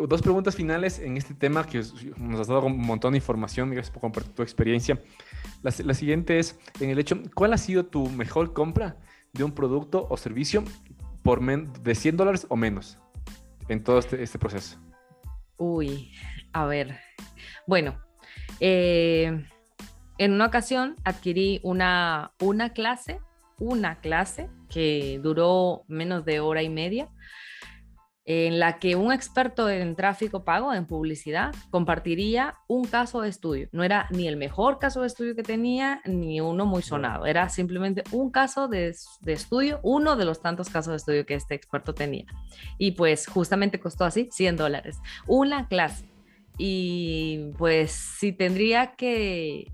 Dos 0.08 0.22
preguntas 0.22 0.56
finales 0.56 1.00
en 1.00 1.18
este 1.18 1.34
tema 1.34 1.66
que 1.66 1.84
nos 2.18 2.40
has 2.40 2.48
dado 2.48 2.66
un 2.66 2.78
montón 2.78 3.14
de 3.14 3.18
información, 3.18 3.72
gracias 3.72 3.92
por 3.92 4.02
compartir 4.02 4.34
tu 4.34 4.44
experiencia. 4.44 5.00
La, 5.64 5.74
la, 5.84 5.94
siguiente 5.94 6.40
es, 6.40 6.58
en 6.80 6.90
el 6.90 7.00
hecho, 7.00 7.22
¿cuál 7.34 7.54
ha 7.54 7.58
sido 7.58 7.86
tu 7.86 8.10
mejor 8.10 8.54
compra 8.54 8.98
de 9.34 9.44
un 9.44 9.52
producto 9.52 10.08
o 10.10 10.18
servicio 10.18 10.64
por 11.24 11.42
de 11.42 11.96
100 11.96 12.18
dólares 12.18 12.46
o 12.50 12.56
menos 12.56 12.98
en 13.68 13.84
todo 13.84 14.00
este, 14.00 14.22
este, 14.24 14.40
proceso? 14.40 14.80
Uy, 15.58 16.14
a 16.54 16.66
ver. 16.66 17.00
Bueno, 17.68 18.00
eh, 18.60 19.46
en 20.18 20.34
una 20.34 20.46
ocasión 20.46 20.96
adquirí 21.04 21.60
una, 21.64 22.32
una 22.40 22.72
clase, 22.72 23.20
una 23.60 24.00
clase 24.00 24.50
que 24.70 25.20
duró 25.22 25.84
menos 25.88 26.26
de 26.26 26.40
hora 26.40 26.64
y 26.64 26.70
media 26.70 27.10
en 28.30 28.60
la 28.60 28.78
que 28.78 28.96
un 28.96 29.12
experto 29.12 29.68
en 29.72 29.96
tráfico 29.96 30.44
pago, 30.44 30.72
en 30.72 30.86
publicidad, 30.86 31.52
compartiría 31.72 32.60
un 32.68 32.86
caso 32.86 33.22
de 33.22 33.30
estudio. 33.30 33.70
No 33.72 33.84
era 33.84 34.08
ni 34.12 34.28
el 34.28 34.38
mejor 34.38 34.78
caso 34.78 35.02
de 35.02 35.08
estudio 35.08 35.36
que 35.36 35.42
tenía, 35.42 36.00
ni 36.06 36.40
uno 36.40 36.68
muy 36.68 36.84
sonado. 36.84 37.26
Era 37.26 37.50
simplemente 37.50 38.04
un 38.12 38.30
caso 38.30 38.68
de, 38.68 38.94
estudio, 39.26 39.80
uno 39.82 40.16
de 40.16 40.26
los 40.26 40.44
tantos 40.44 40.70
casos 40.70 40.92
de 40.92 40.98
estudio 40.98 41.26
que 41.26 41.34
este 41.34 41.56
experto 41.56 41.96
tenía. 41.96 42.26
Y 42.78 42.92
pues 42.92 43.26
justamente 43.26 43.80
costó 43.80 44.06
así 44.06 44.30
100 44.32 44.58
dólares. 44.58 45.00
Una 45.26 45.68
clase. 45.68 46.08
Y 46.60 47.54
pues 47.58 47.92
si 47.92 48.32
tendría 48.32 48.96
que 48.96 49.74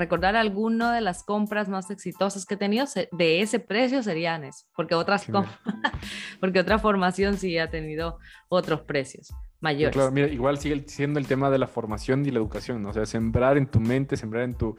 recordar 0.00 0.34
alguna 0.34 0.92
de 0.94 1.00
las 1.00 1.22
compras 1.22 1.68
más 1.68 1.90
exitosas 1.90 2.46
que 2.46 2.54
he 2.54 2.56
tenido 2.56 2.86
de 3.12 3.42
ese 3.42 3.60
precio 3.60 4.02
serían 4.02 4.44
eso, 4.44 4.66
porque 4.74 4.94
otras 4.94 5.26
porque 6.40 6.58
otra 6.58 6.78
formación 6.78 7.36
sí 7.36 7.58
ha 7.58 7.70
tenido 7.70 8.18
otros 8.48 8.80
precios 8.80 9.32
mayores. 9.60 9.94
Claro, 9.94 10.10
mira, 10.10 10.26
igual 10.28 10.58
sigue 10.58 10.82
siendo 10.88 11.20
el 11.20 11.26
tema 11.26 11.50
de 11.50 11.58
la 11.58 11.66
formación 11.66 12.24
y 12.26 12.30
la 12.30 12.38
educación, 12.38 12.82
¿no? 12.82 12.88
o 12.88 12.92
sea, 12.92 13.06
sembrar 13.06 13.58
en 13.58 13.66
tu 13.66 13.78
mente, 13.78 14.16
sembrar 14.16 14.44
en 14.44 14.54
tu, 14.54 14.76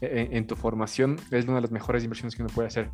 en, 0.00 0.46
tu 0.46 0.56
formación 0.56 1.18
es 1.30 1.44
una 1.44 1.56
de 1.56 1.60
las 1.60 1.70
mejores 1.70 2.02
inversiones 2.02 2.34
que 2.34 2.42
uno 2.42 2.52
puede 2.52 2.68
hacer. 2.68 2.90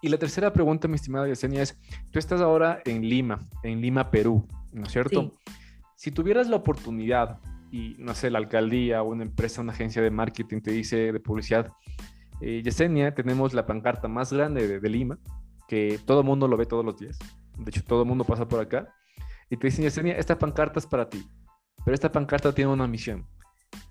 Y 0.00 0.08
la 0.08 0.16
tercera 0.16 0.52
pregunta, 0.52 0.86
mi 0.86 0.94
estimada 0.94 1.26
Yesenia, 1.26 1.62
es, 1.62 1.76
tú 2.12 2.20
estás 2.20 2.40
ahora 2.40 2.80
en 2.84 3.08
Lima, 3.08 3.40
en 3.64 3.80
Lima, 3.80 4.10
Perú, 4.10 4.46
¿no 4.72 4.84
es 4.84 4.92
cierto? 4.92 5.32
Si 5.96 6.12
tuvieras 6.12 6.48
la 6.48 6.54
oportunidad 6.54 7.40
y 7.70 7.96
no 7.98 8.14
sé, 8.14 8.30
la 8.30 8.38
alcaldía 8.38 9.02
o 9.02 9.08
una 9.08 9.24
empresa, 9.24 9.60
una 9.60 9.72
agencia 9.72 10.02
de 10.02 10.10
marketing 10.10 10.60
te 10.60 10.70
dice 10.70 11.12
de 11.12 11.20
publicidad, 11.20 11.72
eh, 12.40 12.62
Yesenia, 12.62 13.14
tenemos 13.14 13.52
la 13.52 13.66
pancarta 13.66 14.08
más 14.08 14.32
grande 14.32 14.80
de, 14.80 14.88
Lima, 14.88 15.18
que 15.66 15.98
todo 16.04 16.20
el 16.20 16.26
mundo 16.26 16.48
lo 16.48 16.56
ve 16.56 16.66
todos 16.66 16.84
los 16.84 16.98
días. 16.98 17.18
De 17.56 17.70
hecho, 17.70 17.82
todo 17.84 18.02
el 18.02 18.08
mundo 18.08 18.24
pasa 18.24 18.46
por 18.46 18.60
acá. 18.60 18.88
Y 19.50 19.56
te 19.56 19.66
dicen, 19.66 19.84
Yesenia, 19.84 20.16
esta 20.16 20.38
pancarta 20.38 20.78
es 20.78 20.86
para 20.86 21.08
ti. 21.08 21.26
Pero 21.84 21.94
esta 21.94 22.12
pancarta 22.12 22.52
tiene 22.52 22.72
una 22.72 22.86
misión. 22.86 23.26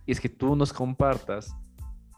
Y 0.06 0.12
es 0.12 0.22
que 0.22 0.30
tú 0.30 0.56
nos 0.56 0.72
compartas 0.72 1.54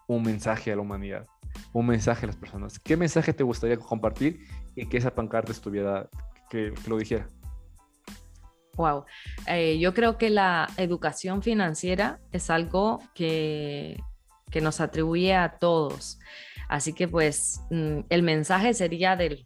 un 0.08 0.24
mensaje 0.24 0.72
a 0.72 0.76
la 0.76 0.82
humanidad, 0.82 1.26
un 1.74 1.88
mensaje 1.88 2.26
a 2.26 2.28
las 2.28 2.36
personas. 2.36 2.80
¿Qué 2.80 2.96
mensaje 2.96 3.34
te 3.34 3.44
gustaría 3.44 3.78
compartir 3.78 4.46
y 4.76 4.86
que 4.88 4.98
esa 4.98 5.14
pancarta 5.14 5.52
estuviera, 5.52 6.10
que, 6.50 6.74
que 6.74 6.90
lo 6.90 6.98
dijera? 6.98 7.28
Wow, 8.80 9.04
eh, 9.46 9.78
yo 9.78 9.94
creo 9.94 10.18
que 10.18 10.30
la 10.30 10.70
educación 10.78 11.44
financiera 11.44 12.22
es 12.32 12.50
algo 12.50 13.04
que, 13.14 14.02
que 14.50 14.62
nos 14.62 14.80
atribuye 14.80 15.36
a 15.36 15.58
todos. 15.60 16.18
Así 16.70 16.94
que 16.94 17.06
pues 17.06 17.60
mm, 17.72 18.04
el 18.08 18.24
mensaje 18.24 18.74
sería 18.74 19.18
del 19.18 19.46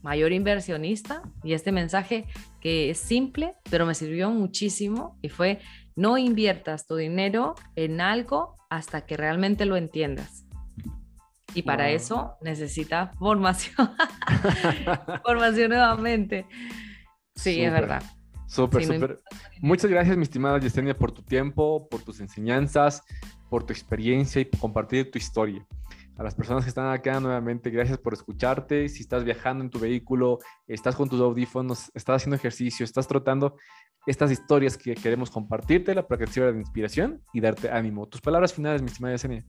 mayor 0.00 0.32
inversionista 0.32 1.20
y 1.44 1.52
este 1.52 1.70
mensaje 1.70 2.24
que 2.62 2.88
es 2.88 2.98
simple, 2.98 3.52
pero 3.68 3.84
me 3.84 3.94
sirvió 3.94 4.30
muchísimo 4.30 5.18
y 5.20 5.28
fue 5.28 5.60
no 5.94 6.16
inviertas 6.16 6.86
tu 6.86 6.96
dinero 6.96 7.54
en 7.76 8.00
algo 8.00 8.56
hasta 8.70 9.04
que 9.04 9.18
realmente 9.18 9.66
lo 9.66 9.76
entiendas. 9.76 10.46
Y 11.52 11.60
para 11.60 11.90
eso 11.90 12.38
necesita 12.40 13.12
formación. 13.18 13.76
formación 15.22 15.68
nuevamente. 15.72 16.46
Sí, 17.36 17.60
es 17.60 17.70
verdad. 17.70 18.02
Súper, 18.52 18.84
súper. 18.84 19.18
Muchas 19.62 19.90
gracias, 19.90 20.14
mi 20.14 20.24
estimada 20.24 20.58
Yesenia, 20.58 20.94
por 20.94 21.10
tu 21.10 21.22
tiempo, 21.22 21.88
por 21.88 22.02
tus 22.02 22.20
enseñanzas, 22.20 23.02
por 23.48 23.64
tu 23.64 23.72
experiencia 23.72 24.42
y 24.42 24.44
por 24.44 24.60
compartir 24.60 25.10
tu 25.10 25.16
historia. 25.16 25.66
A 26.18 26.22
las 26.22 26.34
personas 26.34 26.62
que 26.62 26.68
están 26.68 26.92
acá 26.92 27.18
nuevamente, 27.18 27.70
gracias 27.70 27.96
por 27.96 28.12
escucharte. 28.12 28.90
Si 28.90 29.00
estás 29.00 29.24
viajando 29.24 29.64
en 29.64 29.70
tu 29.70 29.78
vehículo, 29.78 30.38
estás 30.66 30.94
con 30.94 31.08
tus 31.08 31.18
audífonos, 31.22 31.90
estás 31.94 32.16
haciendo 32.16 32.36
ejercicio, 32.36 32.84
estás 32.84 33.08
trotando, 33.08 33.56
estas 34.06 34.30
historias 34.30 34.76
que 34.76 34.96
queremos 34.96 35.30
compartirte 35.30 35.94
para 36.02 36.26
que 36.26 36.40
de 36.40 36.58
inspiración 36.58 37.22
y 37.32 37.40
darte 37.40 37.70
ánimo. 37.70 38.06
Tus 38.06 38.20
palabras 38.20 38.52
finales, 38.52 38.82
mi 38.82 38.88
estimada 38.88 39.14
Yesenia. 39.14 39.46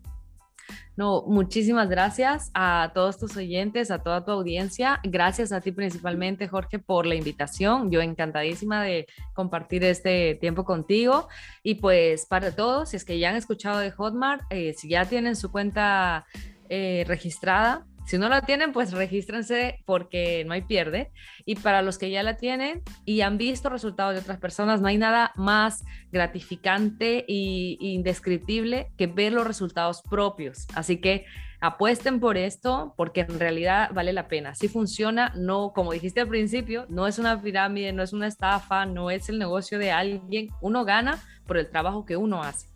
No, 0.95 1.23
muchísimas 1.27 1.89
gracias 1.89 2.51
a 2.53 2.91
todos 2.93 3.17
tus 3.17 3.35
oyentes, 3.35 3.89
a 3.89 4.03
toda 4.03 4.23
tu 4.23 4.31
audiencia. 4.31 4.99
Gracias 5.03 5.51
a 5.51 5.61
ti 5.61 5.71
principalmente, 5.71 6.47
Jorge, 6.47 6.79
por 6.79 7.05
la 7.05 7.15
invitación. 7.15 7.89
Yo 7.91 8.01
encantadísima 8.01 8.83
de 8.83 9.07
compartir 9.33 9.83
este 9.83 10.35
tiempo 10.35 10.65
contigo. 10.65 11.27
Y 11.63 11.75
pues 11.75 12.25
para 12.25 12.55
todos, 12.55 12.89
si 12.89 12.97
es 12.97 13.05
que 13.05 13.17
ya 13.19 13.29
han 13.29 13.35
escuchado 13.35 13.79
de 13.79 13.91
Hotmart, 13.91 14.43
eh, 14.49 14.73
si 14.77 14.89
ya 14.89 15.05
tienen 15.05 15.35
su 15.35 15.51
cuenta 15.51 16.25
eh, 16.69 17.03
registrada, 17.07 17.85
si 18.05 18.17
no 18.17 18.27
la 18.29 18.41
tienen, 18.41 18.73
pues 18.73 18.91
regístrense 18.91 19.81
porque 19.85 20.43
no 20.45 20.53
hay 20.53 20.61
pierde. 20.61 21.11
Y 21.45 21.55
para 21.55 21.81
los 21.81 21.97
que 21.97 22.09
ya 22.09 22.23
la 22.23 22.37
tienen 22.37 22.81
y 23.05 23.21
han 23.21 23.37
visto 23.37 23.69
resultados 23.69 24.13
de 24.13 24.21
otras 24.21 24.39
personas, 24.39 24.81
no 24.81 24.87
hay 24.87 24.97
nada 24.97 25.31
más 25.35 25.83
gratificante 26.11 27.25
e 27.27 27.77
indescriptible 27.79 28.91
que 28.97 29.07
ver 29.07 29.33
los 29.33 29.47
resultados 29.47 30.01
propios. 30.01 30.67
Así 30.75 30.97
que 30.97 31.25
apuesten 31.61 32.19
por 32.19 32.35
esto 32.35 32.93
porque 32.97 33.21
en 33.21 33.39
realidad 33.39 33.89
vale 33.93 34.11
la 34.11 34.27
pena. 34.27 34.53
Si 34.53 34.67
funciona, 34.67 35.31
no, 35.37 35.71
como 35.73 35.93
dijiste 35.93 36.19
al 36.19 36.27
principio, 36.27 36.85
no 36.89 37.07
es 37.07 37.19
una 37.19 37.41
pirámide, 37.41 37.93
no 37.93 38.03
es 38.03 38.11
una 38.11 38.27
estafa, 38.27 38.85
no 38.85 39.11
es 39.11 39.29
el 39.29 39.39
negocio 39.39 39.79
de 39.79 39.91
alguien. 39.91 40.49
Uno 40.59 40.83
gana 40.83 41.19
por 41.47 41.57
el 41.57 41.69
trabajo 41.69 42.05
que 42.05 42.17
uno 42.17 42.43
hace. 42.43 42.67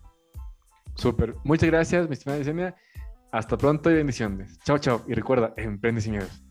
Súper. 0.94 1.34
Muchas 1.44 1.68
gracias, 1.68 2.08
mi 2.08 2.14
estimada 2.14 2.38
Yesenia. 2.38 2.74
Hasta 3.30 3.58
pronto 3.58 3.90
y 3.90 3.94
bendiciones. 3.94 4.58
Chao, 4.64 4.78
chao. 4.78 5.02
Y 5.06 5.14
recuerda, 5.14 5.52
emprendes 5.56 6.04
sin 6.04 6.12
miedos. 6.14 6.42